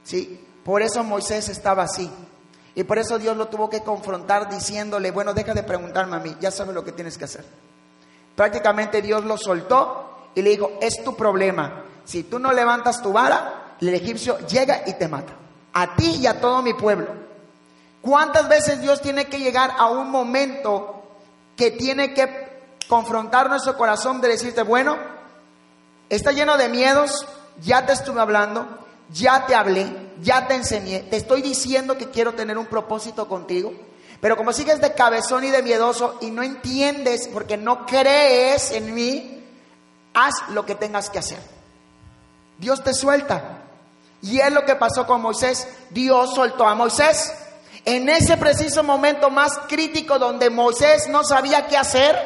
Sí, 0.03 0.39
por 0.63 0.81
eso 0.81 1.03
Moisés 1.03 1.49
estaba 1.49 1.83
así. 1.83 2.09
Y 2.75 2.83
por 2.83 2.99
eso 2.99 3.17
Dios 3.17 3.37
lo 3.37 3.47
tuvo 3.47 3.69
que 3.69 3.81
confrontar 3.81 4.49
diciéndole, 4.49 5.11
bueno, 5.11 5.33
deja 5.33 5.53
de 5.53 5.63
preguntarme 5.63 6.17
a 6.17 6.19
mí, 6.19 6.35
ya 6.39 6.51
sabes 6.51 6.75
lo 6.75 6.83
que 6.83 6.91
tienes 6.91 7.17
que 7.17 7.25
hacer. 7.25 7.45
Prácticamente 8.35 9.01
Dios 9.01 9.23
lo 9.23 9.37
soltó 9.37 10.29
y 10.35 10.41
le 10.41 10.51
dijo, 10.51 10.71
es 10.81 11.03
tu 11.03 11.15
problema. 11.15 11.83
Si 12.03 12.23
tú 12.23 12.37
no 12.37 12.51
levantas 12.51 13.01
tu 13.01 13.13
vara, 13.13 13.75
el 13.79 13.93
egipcio 13.93 14.39
llega 14.47 14.83
y 14.85 14.93
te 14.93 15.07
mata. 15.07 15.33
A 15.73 15.95
ti 15.95 16.17
y 16.21 16.27
a 16.27 16.39
todo 16.41 16.61
mi 16.61 16.73
pueblo. 16.73 17.07
¿Cuántas 18.01 18.47
veces 18.49 18.81
Dios 18.81 19.01
tiene 19.01 19.25
que 19.25 19.39
llegar 19.39 19.73
a 19.77 19.87
un 19.87 20.11
momento 20.11 21.03
que 21.55 21.71
tiene 21.71 22.13
que 22.13 22.45
confrontar 22.89 23.49
nuestro 23.49 23.77
corazón 23.77 24.21
de 24.21 24.27
decirte, 24.27 24.61
bueno, 24.61 24.97
Está 26.09 26.31
lleno 26.31 26.57
de 26.57 26.69
miedos, 26.69 27.27
ya 27.61 27.85
te 27.85 27.93
estuve 27.93 28.21
hablando, 28.21 28.67
ya 29.11 29.47
te 29.47 29.55
hablé, 29.55 29.87
ya 30.21 30.47
te 30.47 30.55
enseñé, 30.55 31.01
te 31.01 31.17
estoy 31.17 31.41
diciendo 31.41 31.97
que 31.97 32.09
quiero 32.09 32.33
tener 32.33 32.57
un 32.57 32.65
propósito 32.67 33.27
contigo, 33.27 33.73
pero 34.21 34.37
como 34.37 34.53
sigues 34.53 34.81
de 34.81 34.93
cabezón 34.93 35.43
y 35.43 35.49
de 35.49 35.61
miedoso 35.61 36.17
y 36.21 36.31
no 36.31 36.41
entiendes 36.43 37.29
porque 37.31 37.57
no 37.57 37.85
crees 37.85 38.71
en 38.71 38.93
mí, 38.93 39.43
haz 40.13 40.33
lo 40.49 40.65
que 40.65 40.75
tengas 40.75 41.09
que 41.09 41.19
hacer. 41.19 41.39
Dios 42.57 42.83
te 42.83 42.93
suelta. 42.93 43.61
Y 44.21 44.39
es 44.39 44.51
lo 44.51 44.65
que 44.65 44.75
pasó 44.75 45.05
con 45.05 45.21
Moisés. 45.21 45.67
Dios 45.91 46.33
soltó 46.33 46.67
a 46.67 46.73
Moisés. 46.73 47.33
En 47.83 48.09
ese 48.09 48.37
preciso 48.37 48.83
momento 48.83 49.29
más 49.29 49.59
crítico 49.67 50.17
donde 50.17 50.49
Moisés 50.49 51.07
no 51.07 51.23
sabía 51.23 51.67
qué 51.67 51.77
hacer, 51.77 52.17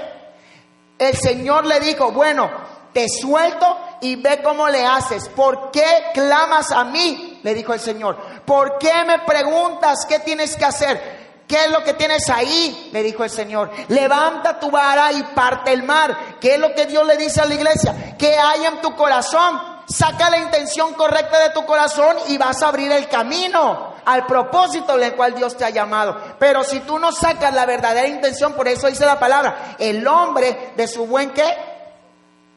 el 0.97 1.17
Señor 1.17 1.65
le 1.65 1.79
dijo, 1.81 2.11
bueno, 2.11 2.49
te 2.93 3.07
suelto 3.09 3.77
y 4.01 4.15
ve 4.15 4.41
cómo 4.41 4.69
le 4.69 4.85
haces. 4.85 5.27
¿Por 5.29 5.71
qué 5.71 5.85
clamas 6.13 6.71
a 6.71 6.85
mí? 6.85 7.28
Le 7.43 7.53
dijo 7.53 7.73
el 7.73 7.79
Señor. 7.79 8.17
¿por 8.45 8.77
qué 8.77 9.03
me 9.05 9.19
preguntas 9.19 10.05
qué 10.07 10.19
tienes 10.19 10.55
que 10.55 10.65
hacer? 10.65 11.19
¿Qué 11.49 11.65
es 11.65 11.71
lo 11.71 11.83
que 11.83 11.95
tienes 11.95 12.29
ahí? 12.29 12.91
Le 12.93 13.01
dijo 13.01 13.23
el 13.23 13.29
Señor. 13.31 13.71
Levanta 13.87 14.59
tu 14.59 14.69
vara 14.69 15.11
y 15.11 15.23
parte 15.23 15.73
el 15.73 15.81
mar. 15.81 16.37
¿Qué 16.39 16.53
es 16.53 16.59
lo 16.59 16.75
que 16.75 16.85
Dios 16.85 17.05
le 17.07 17.17
dice 17.17 17.41
a 17.41 17.45
la 17.45 17.55
iglesia? 17.55 18.15
¿Qué 18.19 18.37
hay 18.37 18.65
en 18.65 18.81
tu 18.81 18.95
corazón? 18.95 19.59
Saca 19.87 20.29
la 20.29 20.37
intención 20.37 20.93
correcta 20.93 21.39
de 21.39 21.49
tu 21.49 21.65
corazón 21.65 22.17
y 22.27 22.37
vas 22.37 22.61
a 22.61 22.67
abrir 22.67 22.91
el 22.91 23.07
camino 23.07 23.95
al 24.05 24.27
propósito 24.27 24.95
en 24.95 25.05
el 25.05 25.15
cual 25.15 25.33
Dios 25.33 25.57
te 25.57 25.65
ha 25.65 25.71
llamado. 25.71 26.19
Pero 26.37 26.63
si 26.63 26.81
tú 26.81 26.99
no 26.99 27.11
sacas 27.11 27.51
la 27.51 27.65
verdadera 27.65 28.07
intención, 28.07 28.53
por 28.53 28.67
eso 28.67 28.85
dice 28.85 29.07
la 29.07 29.19
palabra, 29.19 29.75
el 29.79 30.07
hombre 30.07 30.73
de 30.77 30.87
su 30.87 31.07
buen 31.07 31.31
qué? 31.31 31.57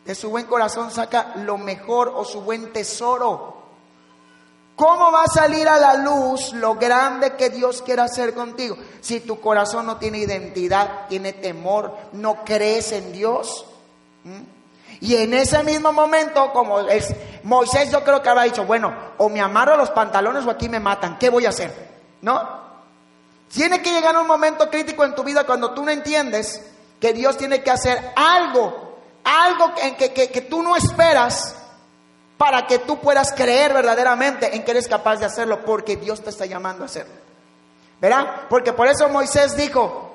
De 0.05 0.15
su 0.15 0.29
buen 0.29 0.45
corazón 0.45 0.91
saca 0.91 1.33
lo 1.37 1.57
mejor 1.57 2.13
o 2.15 2.27
su 2.27 2.43
buen 2.43 2.75
tesoro. 2.75 3.62
¿Cómo 4.77 5.13
va 5.13 5.25
a 5.25 5.27
salir 5.27 5.69
a 5.69 5.79
la 5.79 5.95
luz 5.95 6.53
lo 6.55 6.75
grande 6.77 7.37
que 7.37 7.51
Dios 7.51 7.83
quiere 7.83 8.03
hacer 8.03 8.35
contigo? 8.35 8.77
Si 9.01 9.21
tu 9.21 9.41
corazón 9.41 9.87
no 9.87 9.99
tiene 9.99 10.19
identidad, 10.19 11.07
tiene 11.09 11.35
temor, 11.35 11.95
no 12.13 12.45
crees 12.45 12.93
en 12.93 13.13
Dios. 13.13 13.67
Y 15.01 15.17
en 15.17 15.35
ese 15.35 15.63
mismo 15.63 15.93
momento, 15.93 16.53
como 16.53 16.81
es, 16.81 17.15
Moisés 17.43 17.91
yo 17.91 18.03
creo 18.03 18.23
que 18.23 18.29
habrá 18.29 18.45
dicho, 18.45 18.65
bueno, 18.65 18.95
o 19.19 19.29
me 19.29 19.41
amarro 19.41 19.77
los 19.77 19.91
pantalones 19.91 20.47
o 20.47 20.51
aquí 20.51 20.69
me 20.69 20.81
matan, 20.81 21.19
¿qué 21.19 21.29
voy 21.29 21.45
a 21.45 21.51
hacer? 21.51 21.73
¿No? 22.23 22.63
Tiene 23.53 23.83
que 23.83 23.93
llegar 23.93 24.17
un 24.17 24.27
momento 24.27 24.71
crítico 24.71 25.05
en 25.05 25.15
tu 25.15 25.23
vida 25.23 25.45
cuando 25.45 25.73
tú 25.73 25.85
no 25.85 25.91
entiendes 25.91 26.63
que 26.99 27.13
Dios 27.13 27.37
tiene 27.37 27.63
que 27.63 27.71
hacer 27.71 28.13
algo, 28.17 28.97
algo 29.25 29.73
en 29.83 29.97
que, 29.97 30.13
que, 30.13 30.31
que 30.31 30.41
tú 30.43 30.63
no 30.63 30.77
esperas 30.77 31.62
para 32.43 32.67
que 32.67 32.81
tú 32.81 32.99
puedas 32.99 33.33
creer 33.33 33.73
verdaderamente 33.73 34.57
en 34.57 34.65
que 34.65 34.73
eres 34.73 34.89
capaz 34.89 35.21
de 35.21 35.27
hacerlo, 35.27 35.65
porque 35.65 35.95
Dios 35.95 36.25
te 36.25 36.31
está 36.31 36.45
llamando 36.45 36.83
a 36.83 36.87
hacerlo. 36.87 37.15
¿Verdad? 38.01 38.49
Porque 38.51 38.73
por 38.73 38.89
eso 38.89 39.09
Moisés 39.09 39.57
dijo, 39.57 40.13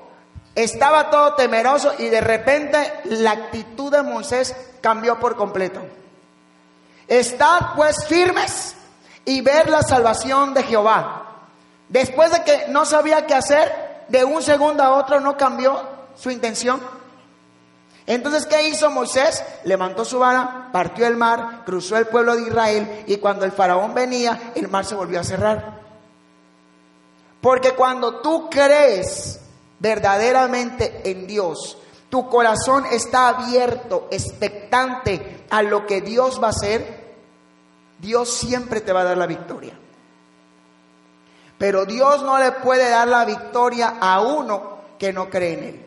estaba 0.54 1.10
todo 1.10 1.36
temeroso 1.36 1.94
y 1.98 2.10
de 2.10 2.20
repente 2.20 3.00
la 3.06 3.32
actitud 3.32 3.90
de 3.94 4.04
Moisés 4.04 4.54
cambió 4.82 5.18
por 5.22 5.38
completo. 5.38 5.80
Estad 7.08 7.76
pues 7.78 8.06
firmes 8.06 8.76
y 9.24 9.40
ver 9.40 9.70
la 9.70 9.82
salvación 9.82 10.54
de 10.54 10.64
Jehová. 10.64 11.46
Después 11.88 12.30
de 12.32 12.44
que 12.44 12.66
no 12.68 12.84
sabía 12.84 13.26
qué 13.26 13.36
hacer, 13.36 14.04
de 14.10 14.26
un 14.26 14.44
segundo 14.44 14.84
a 14.84 14.98
otro 14.98 15.22
no 15.22 15.38
cambió 15.38 15.82
su 16.18 16.30
intención. 16.30 16.82
Entonces, 18.08 18.46
¿qué 18.46 18.70
hizo 18.70 18.90
Moisés? 18.90 19.44
Levantó 19.66 20.06
su 20.06 20.18
vara, 20.18 20.70
partió 20.72 21.06
el 21.06 21.18
mar, 21.18 21.64
cruzó 21.66 21.98
el 21.98 22.08
pueblo 22.08 22.36
de 22.36 22.44
Israel 22.44 23.04
y 23.06 23.18
cuando 23.18 23.44
el 23.44 23.52
faraón 23.52 23.94
venía, 23.94 24.54
el 24.56 24.70
mar 24.70 24.86
se 24.86 24.96
volvió 24.96 25.20
a 25.20 25.26
cerrar. 25.26 25.82
Porque 27.42 27.72
cuando 27.72 28.22
tú 28.22 28.50
crees 28.50 29.42
verdaderamente 29.80 31.02
en 31.04 31.28
Dios, 31.28 31.78
tu 32.10 32.30
corazón 32.30 32.86
está 32.90 33.28
abierto, 33.28 34.08
expectante 34.10 35.46
a 35.50 35.62
lo 35.62 35.86
que 35.86 36.00
Dios 36.00 36.42
va 36.42 36.48
a 36.48 36.52
hacer, 36.52 37.18
Dios 38.00 38.30
siempre 38.30 38.80
te 38.80 38.94
va 38.94 39.02
a 39.02 39.06
dar 39.06 39.18
la 39.18 39.28
victoria. 39.28 39.78
Pero 41.58 41.86
Dios 41.86 42.24
no 42.24 42.40
le 42.40 42.54
puede 42.54 42.90
dar 42.90 43.10
la 43.10 43.26
victoria 43.26 43.96
a 44.00 44.22
uno 44.22 44.78
que 44.98 45.12
no 45.12 45.30
cree 45.30 45.54
en 45.54 45.64
Él. 45.66 45.86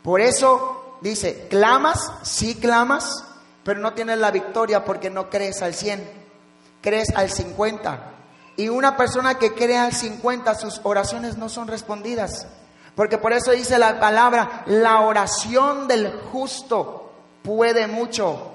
Por 0.00 0.20
eso 0.20 0.83
dice, 1.10 1.46
clamas, 1.48 2.12
sí 2.22 2.54
clamas, 2.54 3.24
pero 3.62 3.80
no 3.80 3.92
tienes 3.92 4.18
la 4.18 4.30
victoria 4.30 4.84
porque 4.84 5.10
no 5.10 5.30
crees 5.30 5.62
al 5.62 5.74
100, 5.74 6.02
crees 6.80 7.14
al 7.14 7.30
50. 7.30 8.12
Y 8.56 8.68
una 8.68 8.96
persona 8.96 9.34
que 9.34 9.52
cree 9.54 9.76
al 9.76 9.92
50, 9.92 10.54
sus 10.54 10.80
oraciones 10.84 11.36
no 11.36 11.48
son 11.48 11.68
respondidas. 11.68 12.46
Porque 12.94 13.18
por 13.18 13.32
eso 13.32 13.50
dice 13.50 13.78
la 13.78 13.98
palabra, 13.98 14.62
la 14.66 15.00
oración 15.00 15.88
del 15.88 16.12
justo 16.32 17.12
puede 17.42 17.86
mucho. 17.86 18.52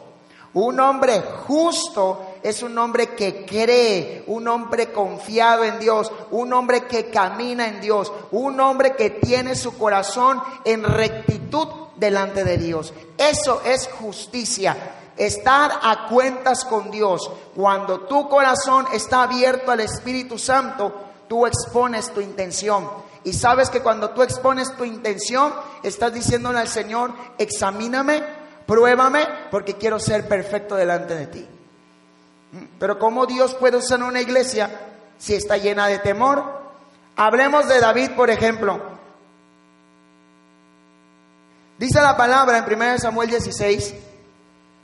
Un 0.53 0.79
hombre 0.79 1.21
justo 1.45 2.25
es 2.41 2.63
un 2.63 2.77
hombre 2.77 3.09
que 3.09 3.45
cree, 3.45 4.23
un 4.27 4.47
hombre 4.47 4.91
confiado 4.91 5.63
en 5.63 5.77
Dios, 5.79 6.11
un 6.31 6.53
hombre 6.53 6.85
que 6.85 7.09
camina 7.09 7.67
en 7.67 7.81
Dios, 7.81 8.11
un 8.31 8.59
hombre 8.59 8.95
que 8.95 9.11
tiene 9.11 9.53
su 9.55 9.77
corazón 9.77 10.41
en 10.65 10.83
rectitud 10.83 11.67
delante 11.99 12.43
de 12.43 12.57
Dios. 12.57 12.93
Eso 13.17 13.61
es 13.65 13.87
justicia. 13.87 14.75
Estar 15.17 15.79
a 15.81 16.07
cuentas 16.07 16.63
con 16.63 16.89
Dios. 16.89 17.29
Cuando 17.55 18.01
tu 18.01 18.29
corazón 18.29 18.85
está 18.93 19.23
abierto 19.23 19.71
al 19.71 19.81
Espíritu 19.81 20.37
Santo, 20.37 20.93
tú 21.27 21.45
expones 21.45 22.13
tu 22.13 22.21
intención. 22.21 22.89
Y 23.23 23.33
sabes 23.33 23.69
que 23.69 23.81
cuando 23.81 24.11
tú 24.11 24.23
expones 24.23 24.75
tu 24.77 24.85
intención, 24.85 25.53
estás 25.83 26.13
diciéndole 26.13 26.59
al 26.59 26.69
Señor, 26.69 27.11
examíname, 27.37 28.23
pruébame, 28.65 29.27
porque 29.51 29.75
quiero 29.75 29.99
ser 29.99 30.27
perfecto 30.27 30.75
delante 30.75 31.15
de 31.15 31.27
ti. 31.27 31.47
Pero 32.79 32.97
¿cómo 32.97 33.25
Dios 33.25 33.53
puede 33.55 33.77
usar 33.77 34.01
una 34.01 34.21
iglesia 34.21 34.69
si 35.17 35.35
está 35.35 35.57
llena 35.57 35.87
de 35.87 35.99
temor? 35.99 36.43
Hablemos 37.17 37.67
de 37.67 37.79
David, 37.81 38.11
por 38.11 38.29
ejemplo. 38.29 38.88
Dice 41.79 42.01
la 42.01 42.15
palabra 42.17 42.57
en 42.57 42.65
1 42.71 42.99
Samuel 42.99 43.29
16 43.29 43.95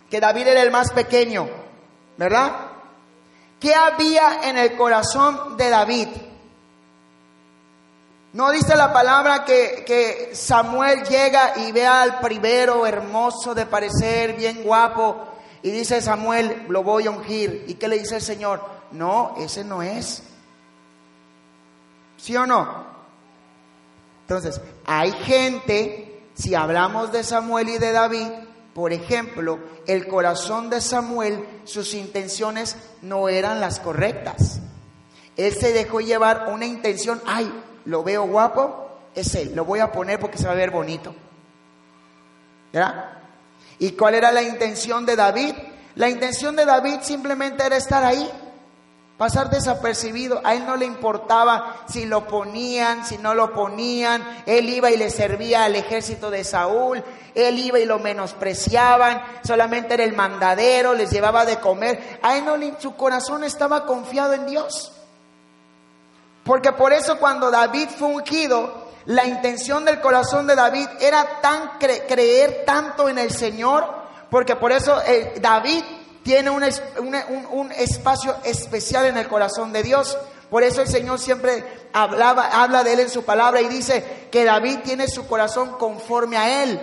que 0.10 0.20
David 0.20 0.48
era 0.48 0.62
el 0.62 0.72
más 0.72 0.92
pequeño, 0.92 1.48
¿verdad? 2.18 2.54
¿Qué 3.60 3.76
había 3.76 4.50
en 4.50 4.58
el 4.58 4.78
corazón 4.78 5.58
de 5.58 5.70
David? 5.70 6.08
No 8.32 8.52
dice 8.52 8.76
la 8.76 8.92
palabra 8.92 9.46
que, 9.46 10.32
Samuel 10.34 11.04
llega 11.04 11.54
y 11.58 11.72
ve 11.72 11.86
al 11.86 12.20
primero 12.20 12.86
hermoso 12.86 13.56
de 13.56 13.66
parecer, 13.66 14.36
bien 14.36 14.64
guapo, 14.64 15.26
y 15.64 15.72
dice 15.72 16.02
Samuel, 16.02 16.66
lo 16.70 16.84
voy 16.84 17.08
a 17.08 17.12
ungir. 17.12 17.66
¿Y 17.68 17.76
qué 17.76 17.88
le 17.88 18.00
dice 18.00 18.18
el 18.18 18.22
Señor? 18.22 18.62
No, 18.92 19.36
ese 19.38 19.64
no 19.64 19.82
es. 19.82 20.22
¿Sí 22.18 22.36
o 22.36 22.46
no? 22.46 22.86
Entonces, 24.28 24.60
hay 24.86 25.12
gente, 25.12 26.14
si 26.36 26.54
hablamos 26.54 27.12
de 27.12 27.24
Samuel 27.24 27.69
y 27.69 27.78
de 27.78 27.91
David, 27.91 28.28
por 28.74 28.91
ejemplo, 28.91 29.58
el 29.88 30.06
corazón 30.08 30.69
de 30.69 30.82
Samuel, 30.82 31.45
sus 31.63 31.93
intenciones 31.93 32.76
no 33.02 33.30
eran 33.30 33.62
las 33.62 33.80
correctas. 33.80 34.60
Él 35.38 35.54
se 35.54 35.71
dejó 35.71 36.02
llevar 36.02 36.50
una 36.52 36.65
intención, 36.65 37.21
ay, 37.26 37.52
lo 37.86 38.04
veo 38.04 38.28
guapo, 38.28 38.89
es 39.15 39.34
él, 39.36 39.54
lo 39.56 39.63
voy 39.63 39.80
a 39.80 39.93
poner 39.93 40.19
porque 40.19 40.38
se 40.38 40.45
va 40.45 40.52
a 40.52 40.56
ver 40.56 40.71
bonito. 40.71 41.15
¿Ya? 42.74 43.21
¿Y 43.80 43.91
cuál 43.91 44.15
era 44.15 44.32
la 44.34 44.43
intención 44.43 45.06
de 45.06 45.15
David? 45.15 45.54
La 45.95 46.10
intención 46.10 46.58
de 46.58 46.65
David 46.65 46.98
simplemente 47.02 47.65
era 47.65 47.78
estar 47.78 48.04
ahí, 48.04 48.30
pasar 49.17 49.49
desapercibido. 49.49 50.41
A 50.43 50.56
él 50.56 50.65
no 50.65 50.75
le 50.75 50.86
importaba 50.86 51.84
si 51.88 52.06
lo 52.06 52.28
ponían, 52.28 53.06
si 53.06 53.17
no 53.17 53.34
lo 53.34 53.54
ponían. 53.54 54.43
Él 54.45 54.69
iba 54.69 54.91
y 54.91 54.97
le 54.97 55.10
servía 55.10 55.65
al 55.65 55.75
ejército 55.75 56.30
de 56.30 56.43
Saúl. 56.43 57.04
Él 57.34 57.60
iba 57.60 57.80
y 57.80 57.86
lo 57.86 57.99
menospreciaban. 57.99 59.21
Solamente 59.43 59.93
era 59.93 60.04
el 60.04 60.13
mandadero, 60.13 60.93
les 60.93 61.12
llevaba 61.12 61.45
de 61.45 61.60
comer. 61.60 62.19
A 62.21 62.38
él 62.38 62.45
no, 62.45 62.56
su 62.80 62.95
corazón 62.95 63.43
estaba 63.43 63.86
confiado 63.86 64.34
en 64.34 64.45
Dios. 64.45 64.91
Porque 66.43 66.71
por 66.71 66.93
eso 66.93 67.17
cuando 67.17 67.49
David 67.49 67.89
fue 67.97 68.08
ungido, 68.08 68.86
la 69.06 69.25
intención 69.25 69.86
del 69.86 69.99
corazón 69.99 70.47
de 70.47 70.56
David 70.56 70.88
era 70.99 71.41
tan 71.41 71.78
creer 71.80 72.63
tanto 72.65 73.10
en 73.10 73.17
el 73.17 73.32
Señor, 73.32 73.86
porque 74.30 74.56
por 74.56 74.71
eso 74.71 74.99
eh, 75.06 75.36
David 75.41 75.84
tiene 76.26 76.50
un, 76.50 76.64
un, 77.52 77.72
espacio 77.72 78.36
especial 78.44 79.06
en 79.06 79.16
el 79.16 79.28
corazón 79.28 79.72
de 79.72 79.84
Dios. 79.84 80.18
Por 80.50 80.64
eso 80.64 80.82
el 80.82 80.88
Señor 80.88 81.20
siempre 81.20 81.64
hablaba, 81.94 82.48
habla 82.48 82.84
de 82.84 82.94
él 82.94 83.02
en 83.02 83.12
su 83.12 83.24
palabra 83.24 83.62
y 83.62 83.68
dice 83.68 84.28
que 84.32 84.44
David 84.44 84.80
tiene 84.84 85.08
su 85.08 85.28
corazón 85.28 85.78
conforme 85.78 86.36
a 86.36 86.64
él. 86.64 86.82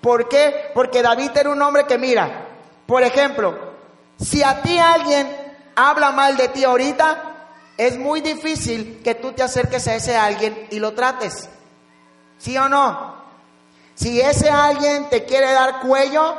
¿Por 0.00 0.28
qué? 0.28 0.70
Porque 0.74 1.02
David 1.02 1.32
era 1.34 1.50
un 1.50 1.60
hombre 1.60 1.86
que 1.86 1.98
mira, 1.98 2.46
por 2.86 3.02
ejemplo, 3.02 3.58
si 4.16 4.44
a 4.44 4.62
ti 4.62 4.78
alguien 4.78 5.28
habla 5.74 6.12
mal 6.12 6.36
de 6.36 6.46
ti 6.50 6.62
ahorita, 6.62 7.48
es 7.76 7.98
muy 7.98 8.20
difícil 8.20 9.00
que 9.02 9.16
tú 9.16 9.32
te 9.32 9.42
acerques 9.42 9.88
a 9.88 9.96
ese 9.96 10.16
alguien 10.16 10.68
y 10.70 10.78
lo 10.78 10.94
trates. 10.94 11.48
¿Sí 12.38 12.56
o 12.56 12.68
no? 12.68 13.16
Si 13.96 14.20
ese 14.20 14.50
alguien 14.50 15.08
te 15.08 15.24
quiere 15.24 15.50
dar 15.50 15.80
cuello, 15.80 16.36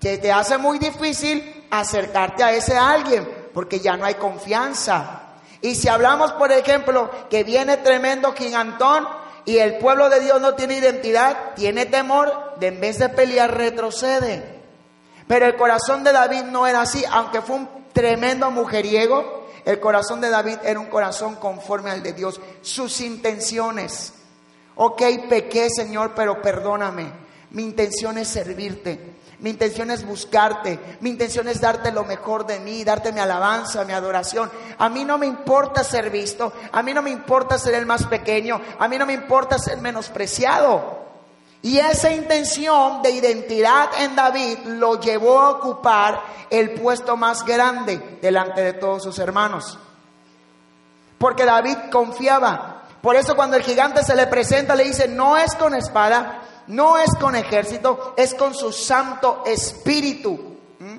que 0.00 0.16
te 0.16 0.32
hace 0.32 0.56
muy 0.56 0.78
difícil 0.78 1.51
acercarte 1.80 2.44
a 2.44 2.52
ese 2.52 2.76
alguien, 2.76 3.26
porque 3.54 3.80
ya 3.80 3.96
no 3.96 4.04
hay 4.04 4.14
confianza. 4.14 5.22
Y 5.62 5.74
si 5.74 5.88
hablamos, 5.88 6.32
por 6.32 6.52
ejemplo, 6.52 7.10
que 7.30 7.44
viene 7.44 7.78
tremendo 7.78 8.32
gigantón 8.34 9.08
y 9.44 9.58
el 9.58 9.78
pueblo 9.78 10.10
de 10.10 10.20
Dios 10.20 10.40
no 10.40 10.54
tiene 10.54 10.76
identidad, 10.76 11.54
tiene 11.56 11.86
temor, 11.86 12.54
de 12.60 12.68
en 12.68 12.80
vez 12.80 12.98
de 12.98 13.08
pelear 13.08 13.56
retrocede. 13.56 14.60
Pero 15.26 15.46
el 15.46 15.56
corazón 15.56 16.04
de 16.04 16.12
David 16.12 16.42
no 16.42 16.66
era 16.66 16.82
así, 16.82 17.04
aunque 17.10 17.40
fue 17.40 17.56
un 17.56 17.68
tremendo 17.92 18.50
mujeriego, 18.50 19.40
El 19.64 19.78
corazón 19.78 20.20
de 20.20 20.28
David 20.28 20.58
era 20.64 20.80
un 20.80 20.86
corazón 20.86 21.36
conforme 21.36 21.90
al 21.92 22.02
de 22.02 22.12
Dios. 22.12 22.40
Sus 22.62 23.00
intenciones. 23.00 24.12
Ok, 24.74 25.02
pequé, 25.28 25.68
Señor, 25.70 26.14
pero 26.16 26.42
perdóname. 26.42 27.12
Mi 27.50 27.62
intención 27.62 28.18
es 28.18 28.26
servirte. 28.26 29.11
Mi 29.42 29.50
intención 29.50 29.90
es 29.90 30.06
buscarte. 30.06 30.78
Mi 31.00 31.10
intención 31.10 31.48
es 31.48 31.60
darte 31.60 31.90
lo 31.90 32.04
mejor 32.04 32.46
de 32.46 32.60
mí, 32.60 32.84
darte 32.84 33.12
mi 33.12 33.18
alabanza, 33.18 33.84
mi 33.84 33.92
adoración. 33.92 34.48
A 34.78 34.88
mí 34.88 35.04
no 35.04 35.18
me 35.18 35.26
importa 35.26 35.82
ser 35.82 36.10
visto. 36.10 36.52
A 36.70 36.80
mí 36.80 36.94
no 36.94 37.02
me 37.02 37.10
importa 37.10 37.58
ser 37.58 37.74
el 37.74 37.84
más 37.84 38.06
pequeño. 38.06 38.60
A 38.78 38.86
mí 38.86 38.96
no 38.96 39.04
me 39.04 39.14
importa 39.14 39.58
ser 39.58 39.78
menospreciado. 39.78 41.02
Y 41.60 41.78
esa 41.78 42.12
intención 42.12 43.02
de 43.02 43.10
identidad 43.10 43.88
en 43.98 44.14
David 44.14 44.58
lo 44.64 45.00
llevó 45.00 45.40
a 45.40 45.50
ocupar 45.50 46.22
el 46.48 46.74
puesto 46.74 47.16
más 47.16 47.44
grande 47.44 48.18
delante 48.22 48.60
de 48.60 48.74
todos 48.74 49.02
sus 49.02 49.18
hermanos. 49.18 49.76
Porque 51.18 51.44
David 51.44 51.78
confiaba. 51.90 52.82
Por 53.00 53.16
eso 53.16 53.34
cuando 53.34 53.56
el 53.56 53.64
gigante 53.64 54.04
se 54.04 54.14
le 54.14 54.28
presenta 54.28 54.76
le 54.76 54.84
dice, 54.84 55.08
no 55.08 55.36
es 55.36 55.56
con 55.56 55.74
espada, 55.74 56.42
no 56.68 56.98
es 56.98 57.10
con 57.20 57.34
ejército, 57.34 58.14
es 58.16 58.34
con 58.34 58.54
su 58.54 58.72
Santo 58.72 59.42
Espíritu. 59.46 60.58
¿Mm? 60.78 60.98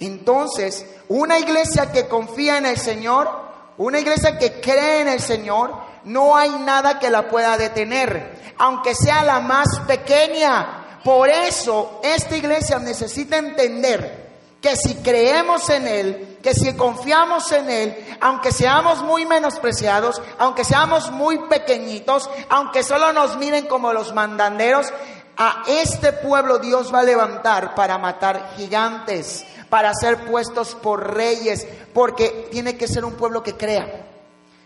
Entonces, 0.00 0.86
una 1.08 1.38
iglesia 1.38 1.92
que 1.92 2.08
confía 2.08 2.58
en 2.58 2.66
el 2.66 2.78
Señor, 2.78 3.30
una 3.78 4.00
iglesia 4.00 4.38
que 4.38 4.60
cree 4.60 5.02
en 5.02 5.08
el 5.08 5.20
Señor, 5.20 5.74
no 6.04 6.36
hay 6.36 6.50
nada 6.50 6.98
que 6.98 7.10
la 7.10 7.28
pueda 7.28 7.56
detener, 7.56 8.54
aunque 8.58 8.94
sea 8.94 9.22
la 9.22 9.40
más 9.40 9.80
pequeña. 9.86 11.00
Por 11.02 11.28
eso, 11.28 12.00
esta 12.02 12.36
iglesia 12.36 12.78
necesita 12.78 13.36
entender 13.36 14.23
que 14.64 14.76
si 14.76 14.94
creemos 14.94 15.68
en 15.68 15.86
Él, 15.86 16.38
que 16.42 16.54
si 16.54 16.72
confiamos 16.72 17.52
en 17.52 17.68
Él, 17.68 18.16
aunque 18.18 18.50
seamos 18.50 19.02
muy 19.02 19.26
menospreciados, 19.26 20.22
aunque 20.38 20.64
seamos 20.64 21.10
muy 21.10 21.36
pequeñitos, 21.50 22.30
aunque 22.48 22.82
solo 22.82 23.12
nos 23.12 23.36
miren 23.36 23.66
como 23.66 23.92
los 23.92 24.14
mandanderos, 24.14 24.90
a 25.36 25.64
este 25.68 26.14
pueblo 26.14 26.60
Dios 26.60 26.94
va 26.94 27.00
a 27.00 27.02
levantar 27.02 27.74
para 27.74 27.98
matar 27.98 28.52
gigantes, 28.56 29.44
para 29.68 29.92
ser 29.92 30.24
puestos 30.24 30.74
por 30.74 31.12
reyes, 31.12 31.66
porque 31.92 32.48
tiene 32.50 32.78
que 32.78 32.88
ser 32.88 33.04
un 33.04 33.12
pueblo 33.16 33.42
que 33.42 33.58
crea. 33.58 34.13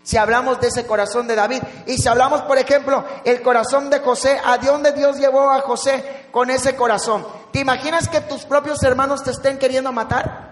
Si 0.03 0.17
hablamos 0.17 0.59
de 0.59 0.67
ese 0.67 0.87
corazón 0.87 1.27
de 1.27 1.35
David 1.35 1.61
y 1.85 1.97
si 1.97 2.07
hablamos, 2.07 2.41
por 2.43 2.57
ejemplo, 2.57 3.03
el 3.25 3.41
corazón 3.41 3.89
de 3.89 3.99
José, 3.99 4.39
¿a 4.43 4.57
dónde 4.57 4.91
Dios 4.93 5.17
llevó 5.17 5.49
a 5.49 5.61
José 5.61 6.27
con 6.31 6.49
ese 6.49 6.75
corazón? 6.75 7.25
¿Te 7.51 7.59
imaginas 7.59 8.07
que 8.07 8.21
tus 8.21 8.45
propios 8.45 8.81
hermanos 8.83 9.23
te 9.23 9.31
estén 9.31 9.57
queriendo 9.57 9.91
matar? 9.91 10.49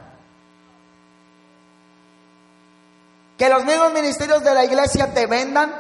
¿Que 3.38 3.50
los 3.50 3.64
mismos 3.66 3.94
ministerios 3.94 4.44
de 4.44 4.54
la 4.54 4.66
iglesia 4.66 5.14
te 5.14 5.28
vendan? 5.28 5.74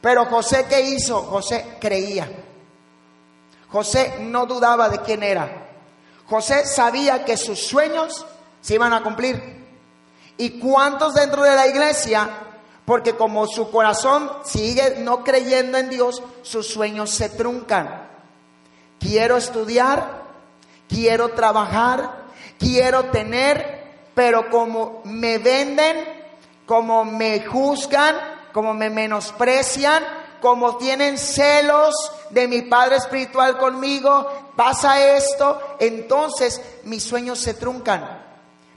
Pero 0.00 0.26
José, 0.26 0.66
¿qué 0.68 0.82
hizo? 0.82 1.22
José 1.22 1.78
creía. 1.80 2.30
José 3.70 4.16
no 4.20 4.44
dudaba 4.44 4.90
de 4.90 5.00
quién 5.00 5.22
era. 5.22 5.50
José 6.26 6.66
sabía 6.66 7.24
que 7.24 7.36
sus 7.36 7.66
sueños 7.66 8.26
se 8.60 8.74
iban 8.74 8.92
a 8.92 9.02
cumplir. 9.02 9.63
¿Y 10.36 10.58
cuántos 10.58 11.14
dentro 11.14 11.42
de 11.42 11.54
la 11.54 11.66
iglesia? 11.66 12.28
Porque 12.84 13.14
como 13.14 13.46
su 13.46 13.70
corazón 13.70 14.30
sigue 14.44 14.96
no 14.98 15.24
creyendo 15.24 15.78
en 15.78 15.88
Dios, 15.88 16.22
sus 16.42 16.68
sueños 16.68 17.10
se 17.10 17.30
truncan. 17.30 18.08
Quiero 18.98 19.36
estudiar, 19.36 20.22
quiero 20.88 21.30
trabajar, 21.30 22.24
quiero 22.58 23.06
tener, 23.06 23.84
pero 24.14 24.50
como 24.50 25.02
me 25.04 25.38
venden, 25.38 26.04
como 26.66 27.04
me 27.04 27.44
juzgan, 27.44 28.16
como 28.52 28.74
me 28.74 28.90
menosprecian, 28.90 30.02
como 30.40 30.76
tienen 30.76 31.16
celos 31.16 31.94
de 32.30 32.46
mi 32.48 32.62
Padre 32.62 32.96
Espiritual 32.96 33.56
conmigo, 33.56 34.52
pasa 34.56 35.16
esto, 35.16 35.76
entonces 35.78 36.60
mis 36.84 37.02
sueños 37.02 37.38
se 37.38 37.54
truncan. 37.54 38.23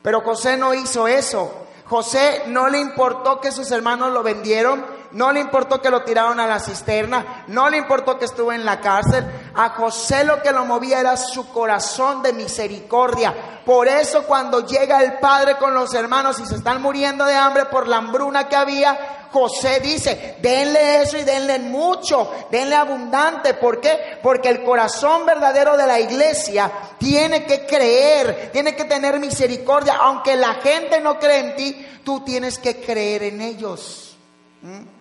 Pero 0.07 0.21
José 0.21 0.55
no 0.55 0.73
hizo 0.73 1.05
eso. 1.05 1.53
José 1.83 2.43
no 2.47 2.69
le 2.69 2.79
importó 2.79 3.41
que 3.41 3.51
sus 3.51 3.69
hermanos 3.71 4.13
lo 4.13 4.23
vendieron, 4.23 4.85
no 5.11 5.33
le 5.33 5.41
importó 5.41 5.81
que 5.81 5.89
lo 5.89 6.03
tiraron 6.03 6.39
a 6.39 6.47
la 6.47 6.61
cisterna, 6.61 7.43
no 7.47 7.69
le 7.69 7.75
importó 7.75 8.17
que 8.17 8.23
estuvo 8.23 8.53
en 8.53 8.63
la 8.63 8.79
cárcel. 8.79 9.25
A 9.57 9.69
José 9.69 10.23
lo 10.23 10.39
que 10.39 10.51
lo 10.51 10.65
movía 10.65 10.99
era 10.99 11.17
su 11.17 11.49
corazón 11.51 12.21
de 12.21 12.31
misericordia. 12.31 13.33
Por 13.65 13.87
eso 13.87 14.21
cuando 14.23 14.65
llega 14.65 15.01
el 15.01 15.17
padre 15.17 15.57
con 15.57 15.73
los 15.73 15.95
hermanos 15.95 16.39
y 16.39 16.45
se 16.45 16.55
están 16.55 16.79
muriendo 16.79 17.25
de 17.25 17.33
hambre 17.33 17.65
por 17.65 17.87
la 17.87 17.97
hambruna 17.97 18.47
que 18.47 18.55
había, 18.55 19.27
José 19.31 19.79
dice, 19.79 20.37
denle 20.41 21.01
eso 21.01 21.17
y 21.17 21.23
denle 21.23 21.57
mucho, 21.57 22.31
denle 22.51 22.75
abundante. 22.75 23.55
¿Por 23.55 23.81
qué? 23.81 24.19
Porque 24.21 24.49
el 24.49 24.63
corazón 24.63 25.25
verdadero 25.25 25.75
de 25.75 25.87
la 25.87 25.99
iglesia 25.99 26.71
tiene 26.99 27.43
que 27.45 27.65
creer, 27.65 28.51
tiene 28.53 28.75
que 28.75 28.85
tener 28.85 29.19
misericordia. 29.19 29.95
Aunque 30.01 30.35
la 30.35 30.53
gente 30.55 31.01
no 31.01 31.17
cree 31.17 31.39
en 31.39 31.55
ti, 31.55 31.87
tú 32.03 32.23
tienes 32.23 32.59
que 32.59 32.79
creer 32.79 33.23
en 33.23 33.41
ellos. 33.41 34.15
¿Mm? 34.61 34.96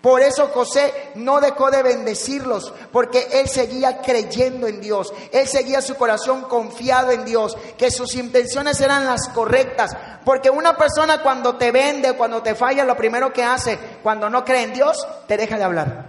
Por 0.00 0.22
eso 0.22 0.48
José 0.48 1.10
no 1.16 1.40
dejó 1.40 1.70
de 1.70 1.82
bendecirlos, 1.82 2.72
porque 2.90 3.28
él 3.32 3.48
seguía 3.48 4.00
creyendo 4.00 4.66
en 4.66 4.80
Dios, 4.80 5.12
él 5.30 5.46
seguía 5.46 5.82
su 5.82 5.94
corazón 5.96 6.42
confiado 6.42 7.10
en 7.10 7.26
Dios, 7.26 7.54
que 7.76 7.90
sus 7.90 8.14
intenciones 8.14 8.80
eran 8.80 9.04
las 9.04 9.28
correctas. 9.28 9.94
Porque 10.24 10.48
una 10.48 10.76
persona 10.76 11.20
cuando 11.22 11.56
te 11.56 11.70
vende, 11.70 12.14
cuando 12.14 12.42
te 12.42 12.54
falla, 12.54 12.84
lo 12.84 12.96
primero 12.96 13.30
que 13.32 13.44
hace, 13.44 13.78
cuando 14.02 14.30
no 14.30 14.42
cree 14.42 14.62
en 14.62 14.72
Dios, 14.72 15.06
te 15.26 15.36
deja 15.36 15.58
de 15.58 15.64
hablar. 15.64 16.06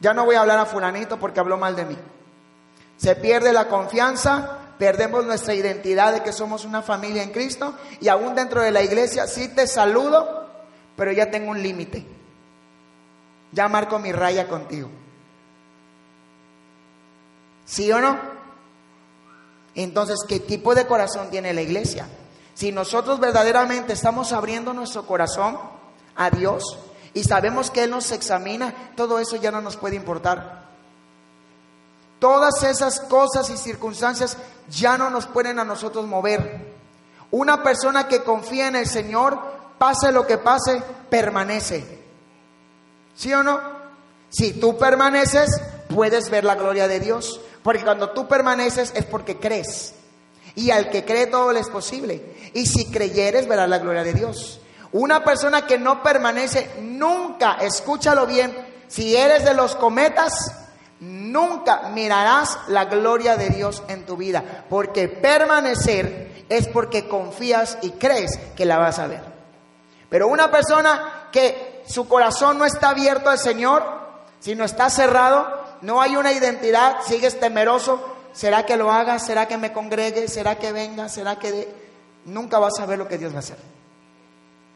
Ya 0.00 0.12
no 0.12 0.24
voy 0.24 0.34
a 0.34 0.40
hablar 0.40 0.58
a 0.58 0.66
fulanito 0.66 1.18
porque 1.18 1.40
habló 1.40 1.56
mal 1.56 1.76
de 1.76 1.84
mí. 1.84 1.96
Se 2.96 3.14
pierde 3.14 3.52
la 3.52 3.68
confianza, 3.68 4.58
perdemos 4.78 5.24
nuestra 5.24 5.54
identidad 5.54 6.12
de 6.12 6.22
que 6.22 6.32
somos 6.32 6.64
una 6.64 6.82
familia 6.82 7.22
en 7.22 7.30
Cristo 7.30 7.74
y 8.00 8.08
aún 8.08 8.34
dentro 8.34 8.62
de 8.62 8.70
la 8.70 8.82
iglesia 8.82 9.26
sí 9.26 9.48
te 9.48 9.66
saludo, 9.66 10.43
pero 10.96 11.12
ya 11.12 11.30
tengo 11.30 11.50
un 11.50 11.62
límite. 11.62 12.04
Ya 13.52 13.68
marco 13.68 13.98
mi 13.98 14.12
raya 14.12 14.48
contigo. 14.48 14.90
¿Sí 17.64 17.90
o 17.92 18.00
no? 18.00 18.18
Entonces, 19.74 20.18
¿qué 20.28 20.40
tipo 20.40 20.74
de 20.74 20.86
corazón 20.86 21.30
tiene 21.30 21.52
la 21.52 21.62
iglesia? 21.62 22.08
Si 22.54 22.70
nosotros 22.70 23.18
verdaderamente 23.18 23.92
estamos 23.92 24.32
abriendo 24.32 24.72
nuestro 24.72 25.06
corazón 25.06 25.58
a 26.14 26.30
Dios 26.30 26.78
y 27.12 27.24
sabemos 27.24 27.70
que 27.70 27.84
Él 27.84 27.90
nos 27.90 28.12
examina, 28.12 28.92
todo 28.96 29.18
eso 29.18 29.36
ya 29.36 29.50
no 29.50 29.60
nos 29.60 29.76
puede 29.76 29.96
importar. 29.96 30.64
Todas 32.20 32.62
esas 32.62 33.00
cosas 33.00 33.50
y 33.50 33.56
circunstancias 33.56 34.36
ya 34.70 34.96
no 34.96 35.10
nos 35.10 35.26
pueden 35.26 35.58
a 35.58 35.64
nosotros 35.64 36.06
mover. 36.06 36.72
Una 37.30 37.62
persona 37.62 38.06
que 38.06 38.22
confía 38.22 38.68
en 38.68 38.76
el 38.76 38.86
Señor 38.86 39.53
pase 39.84 40.12
lo 40.12 40.26
que 40.26 40.38
pase, 40.38 40.82
permanece. 41.10 41.84
¿Sí 43.14 43.34
o 43.34 43.42
no? 43.42 43.60
Si 44.30 44.54
tú 44.54 44.78
permaneces, 44.78 45.60
puedes 45.94 46.30
ver 46.30 46.44
la 46.44 46.54
gloria 46.54 46.88
de 46.88 47.00
Dios. 47.00 47.38
Porque 47.62 47.84
cuando 47.84 48.08
tú 48.08 48.26
permaneces 48.26 48.94
es 48.96 49.04
porque 49.04 49.38
crees. 49.38 49.92
Y 50.54 50.70
al 50.70 50.88
que 50.88 51.04
cree 51.04 51.26
todo 51.26 51.52
le 51.52 51.60
es 51.60 51.68
posible. 51.68 52.34
Y 52.54 52.64
si 52.64 52.90
creyeres, 52.90 53.46
verás 53.46 53.68
la 53.68 53.76
gloria 53.76 54.02
de 54.04 54.14
Dios. 54.14 54.58
Una 54.92 55.22
persona 55.22 55.66
que 55.66 55.76
no 55.76 56.02
permanece 56.02 56.70
nunca, 56.80 57.58
escúchalo 57.60 58.26
bien, 58.26 58.56
si 58.88 59.14
eres 59.14 59.44
de 59.44 59.52
los 59.52 59.76
cometas, 59.76 60.32
nunca 60.98 61.90
mirarás 61.92 62.56
la 62.68 62.86
gloria 62.86 63.36
de 63.36 63.50
Dios 63.50 63.82
en 63.88 64.06
tu 64.06 64.16
vida. 64.16 64.64
Porque 64.70 65.08
permanecer 65.08 66.46
es 66.48 66.68
porque 66.68 67.06
confías 67.06 67.76
y 67.82 67.90
crees 67.90 68.38
que 68.56 68.64
la 68.64 68.78
vas 68.78 68.98
a 68.98 69.08
ver. 69.08 69.33
Pero 70.14 70.28
una 70.28 70.48
persona 70.48 71.26
que 71.32 71.82
su 71.88 72.06
corazón 72.06 72.56
no 72.56 72.64
está 72.64 72.90
abierto 72.90 73.30
al 73.30 73.38
Señor, 73.40 73.82
sino 74.38 74.62
está 74.62 74.88
cerrado, 74.88 75.44
no 75.80 76.00
hay 76.00 76.14
una 76.14 76.30
identidad, 76.30 76.98
sigues 77.04 77.40
temeroso, 77.40 78.00
¿será 78.32 78.64
que 78.64 78.76
lo 78.76 78.92
haga? 78.92 79.18
¿Será 79.18 79.48
que 79.48 79.58
me 79.58 79.72
congregue? 79.72 80.28
¿Será 80.28 80.56
que 80.56 80.70
venga? 80.70 81.08
¿Será 81.08 81.36
que 81.40 81.68
nunca 82.26 82.60
vas 82.60 82.78
a 82.78 82.86
ver 82.86 82.96
lo 82.96 83.08
que 83.08 83.18
Dios 83.18 83.32
va 83.32 83.38
a 83.38 83.40
hacer? 83.40 83.56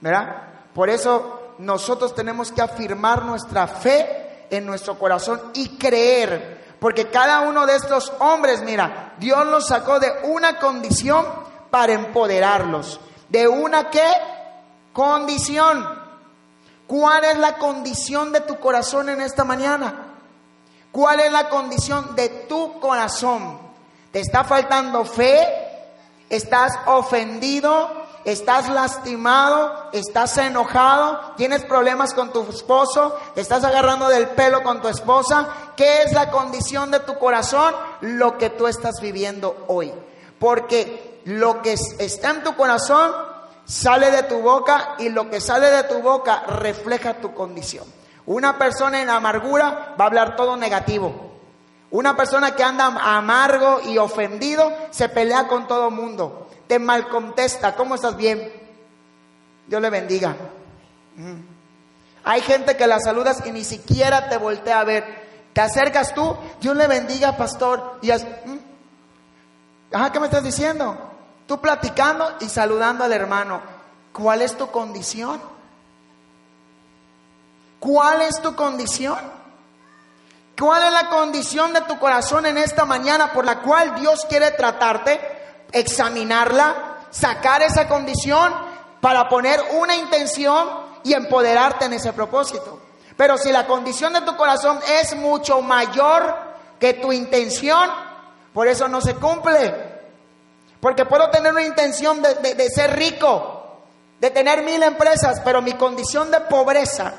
¿Verdad? 0.00 0.42
Por 0.74 0.90
eso 0.90 1.54
nosotros 1.58 2.16
tenemos 2.16 2.50
que 2.50 2.60
afirmar 2.60 3.24
nuestra 3.24 3.68
fe 3.68 4.46
en 4.50 4.66
nuestro 4.66 4.98
corazón 4.98 5.52
y 5.54 5.78
creer, 5.78 6.74
porque 6.80 7.10
cada 7.10 7.42
uno 7.42 7.64
de 7.64 7.76
estos 7.76 8.12
hombres, 8.18 8.62
mira, 8.62 9.14
Dios 9.20 9.46
los 9.46 9.68
sacó 9.68 10.00
de 10.00 10.10
una 10.24 10.58
condición 10.58 11.24
para 11.70 11.92
empoderarlos, 11.92 12.98
de 13.28 13.46
una 13.46 13.88
que 13.88 14.02
Condición. 14.98 15.86
¿Cuál 16.88 17.22
es 17.22 17.38
la 17.38 17.56
condición 17.58 18.32
de 18.32 18.40
tu 18.40 18.58
corazón 18.58 19.08
en 19.08 19.20
esta 19.20 19.44
mañana? 19.44 20.16
¿Cuál 20.90 21.20
es 21.20 21.30
la 21.30 21.48
condición 21.48 22.16
de 22.16 22.28
tu 22.48 22.80
corazón? 22.80 23.60
¿Te 24.10 24.18
está 24.18 24.42
faltando 24.42 25.04
fe? 25.04 25.68
estás 26.28 26.72
ofendido, 26.86 27.92
estás 28.24 28.68
lastimado, 28.70 29.88
estás 29.92 30.36
enojado, 30.38 31.34
tienes 31.36 31.64
problemas 31.64 32.12
con 32.12 32.32
tu 32.32 32.42
esposo, 32.50 33.16
te 33.36 33.40
estás 33.40 33.62
agarrando 33.62 34.08
del 34.08 34.30
pelo 34.30 34.64
con 34.64 34.82
tu 34.82 34.88
esposa. 34.88 35.48
¿Qué 35.76 36.02
es 36.02 36.12
la 36.12 36.28
condición 36.32 36.90
de 36.90 36.98
tu 36.98 37.20
corazón? 37.20 37.72
Lo 38.00 38.36
que 38.36 38.50
tú 38.50 38.66
estás 38.66 39.00
viviendo 39.00 39.64
hoy. 39.68 39.94
Porque 40.40 41.20
lo 41.24 41.62
que 41.62 41.74
está 41.98 42.30
en 42.30 42.42
tu 42.42 42.56
corazón 42.56 43.27
sale 43.68 44.10
de 44.10 44.24
tu 44.24 44.40
boca 44.40 44.96
y 44.98 45.10
lo 45.10 45.30
que 45.30 45.40
sale 45.40 45.70
de 45.70 45.84
tu 45.84 46.00
boca 46.00 46.42
refleja 46.48 47.14
tu 47.14 47.32
condición. 47.32 47.84
Una 48.26 48.58
persona 48.58 49.00
en 49.00 49.10
amargura 49.10 49.94
va 49.98 50.04
a 50.04 50.08
hablar 50.08 50.34
todo 50.34 50.56
negativo. 50.56 51.28
Una 51.92 52.16
persona 52.16 52.56
que 52.56 52.64
anda 52.64 52.86
amargo 52.86 53.80
y 53.86 53.98
ofendido 53.98 54.72
se 54.90 55.08
pelea 55.08 55.46
con 55.46 55.68
todo 55.68 55.90
mundo 55.90 56.48
te 56.68 56.78
mal 56.78 57.08
contesta, 57.08 57.74
¿cómo 57.74 57.96
estás 57.96 58.16
bien? 58.16 58.52
Dios 59.66 59.82
le 59.82 59.90
bendiga. 59.90 60.36
Hay 62.24 62.40
gente 62.42 62.76
que 62.76 62.86
la 62.86 63.00
saludas 63.00 63.42
y 63.46 63.50
ni 63.50 63.64
siquiera 63.64 64.28
te 64.28 64.36
voltea 64.36 64.80
a 64.80 64.84
ver. 64.84 65.28
Te 65.54 65.62
acercas 65.62 66.14
tú, 66.14 66.36
Dios 66.60 66.76
le 66.76 66.86
bendiga, 66.86 67.36
pastor. 67.36 67.98
Y 68.02 68.12
mm. 68.12 68.60
Ajá, 69.92 70.12
¿qué 70.12 70.20
me 70.20 70.26
estás 70.26 70.44
diciendo? 70.44 70.96
Tú 71.48 71.60
platicando 71.60 72.36
y 72.38 72.48
saludando 72.48 73.02
al 73.02 73.12
hermano. 73.12 73.60
¿Cuál 74.12 74.42
es 74.42 74.56
tu 74.56 74.70
condición? 74.70 75.40
¿Cuál 77.80 78.22
es 78.22 78.40
tu 78.40 78.54
condición? 78.54 79.18
¿Cuál 80.56 80.84
es 80.84 80.92
la 80.92 81.08
condición 81.08 81.72
de 81.72 81.80
tu 81.80 81.98
corazón 81.98 82.46
en 82.46 82.58
esta 82.58 82.84
mañana 82.84 83.32
por 83.32 83.44
la 83.44 83.58
cual 83.60 83.96
Dios 83.96 84.24
quiere 84.28 84.52
tratarte? 84.52 85.38
examinarla, 85.72 87.06
sacar 87.10 87.62
esa 87.62 87.88
condición 87.88 88.52
para 89.00 89.28
poner 89.28 89.60
una 89.78 89.94
intención 89.94 90.68
y 91.04 91.14
empoderarte 91.14 91.86
en 91.86 91.94
ese 91.94 92.12
propósito. 92.12 92.80
Pero 93.16 93.36
si 93.36 93.50
la 93.52 93.66
condición 93.66 94.12
de 94.12 94.22
tu 94.22 94.36
corazón 94.36 94.78
es 95.00 95.14
mucho 95.16 95.60
mayor 95.60 96.36
que 96.78 96.94
tu 96.94 97.12
intención, 97.12 97.90
por 98.52 98.68
eso 98.68 98.88
no 98.88 99.00
se 99.00 99.14
cumple. 99.14 99.87
Porque 100.80 101.04
puedo 101.04 101.30
tener 101.30 101.52
una 101.52 101.64
intención 101.64 102.22
de, 102.22 102.54
de 102.54 102.68
ser 102.70 102.96
rico, 102.96 103.82
de 104.20 104.30
tener 104.30 104.62
mil 104.62 104.82
empresas, 104.82 105.40
pero 105.44 105.62
mi 105.62 105.74
condición 105.74 106.30
de 106.30 106.40
pobreza 106.42 107.14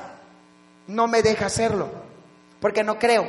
no 0.86 1.06
me 1.06 1.22
deja 1.22 1.46
hacerlo, 1.46 1.88
porque 2.60 2.82
no 2.82 2.98
creo. 2.98 3.26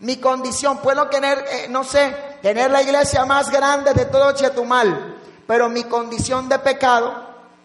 Mi 0.00 0.16
condición, 0.16 0.78
puedo 0.78 1.08
tener, 1.08 1.38
eh, 1.50 1.66
no 1.70 1.82
sé, 1.82 2.14
tener 2.42 2.70
la 2.70 2.82
iglesia 2.82 3.24
más 3.24 3.50
grande 3.50 3.94
de 3.94 4.04
todo 4.04 4.32
Chetumal, 4.32 5.16
pero 5.46 5.68
mi 5.68 5.84
condición 5.84 6.48
de 6.48 6.58
pecado, 6.58 7.14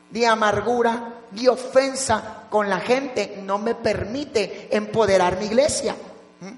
de 0.09 0.25
amargura, 0.25 1.15
de 1.31 1.49
ofensa 1.49 2.43
con 2.49 2.69
la 2.69 2.79
gente 2.79 3.41
no 3.43 3.57
me 3.57 3.75
permite 3.75 4.69
empoderar 4.71 5.37
mi 5.37 5.45
iglesia. 5.45 5.95
¿Mm? 6.39 6.51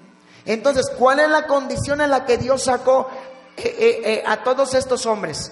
Entonces, 0.45 0.91
¿cuál 0.97 1.19
es 1.19 1.29
la 1.29 1.47
condición 1.47 2.01
en 2.01 2.11
la 2.11 2.25
que 2.25 2.37
Dios 2.37 2.63
sacó 2.63 3.09
eh, 3.57 4.01
eh, 4.05 4.23
a 4.25 4.43
todos 4.43 4.73
estos 4.73 5.05
hombres? 5.05 5.51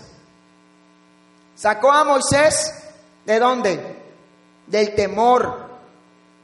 Sacó 1.56 1.92
a 1.92 2.04
Moisés, 2.04 2.74
¿de 3.26 3.40
dónde? 3.40 3.98
Del 4.68 4.96
temor, 4.96 5.70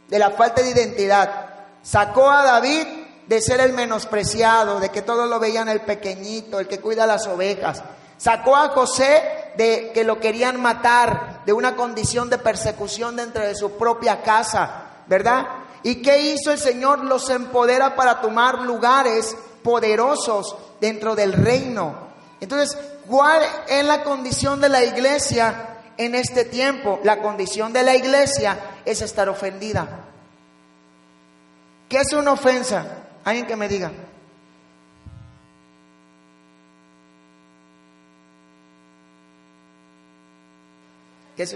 de 0.08 0.20
la 0.20 0.32
falta 0.32 0.62
de 0.62 0.72
identidad. 0.72 1.50
Sacó 1.82 2.30
a 2.30 2.44
David 2.44 2.86
de 3.28 3.42
ser 3.42 3.60
el 3.60 3.74
menospreciado, 3.74 4.80
de 4.80 4.90
que 4.90 5.02
todos 5.02 5.30
lo 5.30 5.40
veían 5.40 5.70
el 5.70 5.82
pequeñito, 5.82 6.60
el 6.60 6.68
que 6.68 6.80
cuida 6.80 7.08
las 7.08 7.28
ovejas. 7.28 7.84
Sacó 8.18 8.56
a 8.56 8.70
José 8.70 9.52
de 9.58 9.92
que 9.94 10.04
lo 10.04 10.20
querían 10.20 10.62
matar, 10.62 11.42
de 11.46 11.54
una 11.54 11.76
condición 11.76 12.30
de 12.30 12.38
persecución 12.38 13.16
dentro 13.16 13.44
de 13.44 13.56
su 13.56 13.72
propia 13.72 14.22
casa, 14.22 14.84
¿verdad? 15.08 15.48
¿Y 15.84 16.02
qué 16.02 16.34
hizo 16.34 16.52
el 16.52 16.60
Señor? 16.60 17.04
Los 17.04 17.30
empodera 17.30 17.96
para 17.96 18.22
tomar 18.22 18.60
lugares 18.60 19.36
poderosos 19.64 20.56
dentro 20.80 21.16
del 21.16 21.34
reino. 21.34 22.08
Entonces, 22.40 22.78
¿cuál 23.08 23.42
es 23.68 23.84
la 23.86 24.04
condición 24.04 24.62
de 24.62 24.70
la 24.70 24.84
iglesia 24.84 25.78
en 25.98 26.16
este 26.16 26.46
tiempo? 26.46 27.00
La 27.04 27.22
condición 27.22 27.74
de 27.74 27.84
la 27.84 27.96
iglesia 27.96 28.58
es 28.86 29.02
estar 29.02 29.30
ofendida. 29.30 29.88
¿Qué 31.90 31.98
es 32.00 32.14
una 32.14 32.34
ofensa? 32.34 32.86
Alguien 33.24 33.46
que 33.46 33.56
me 33.56 33.68
diga. 33.68 33.92
¿Qué 41.36 41.44
es 41.44 41.56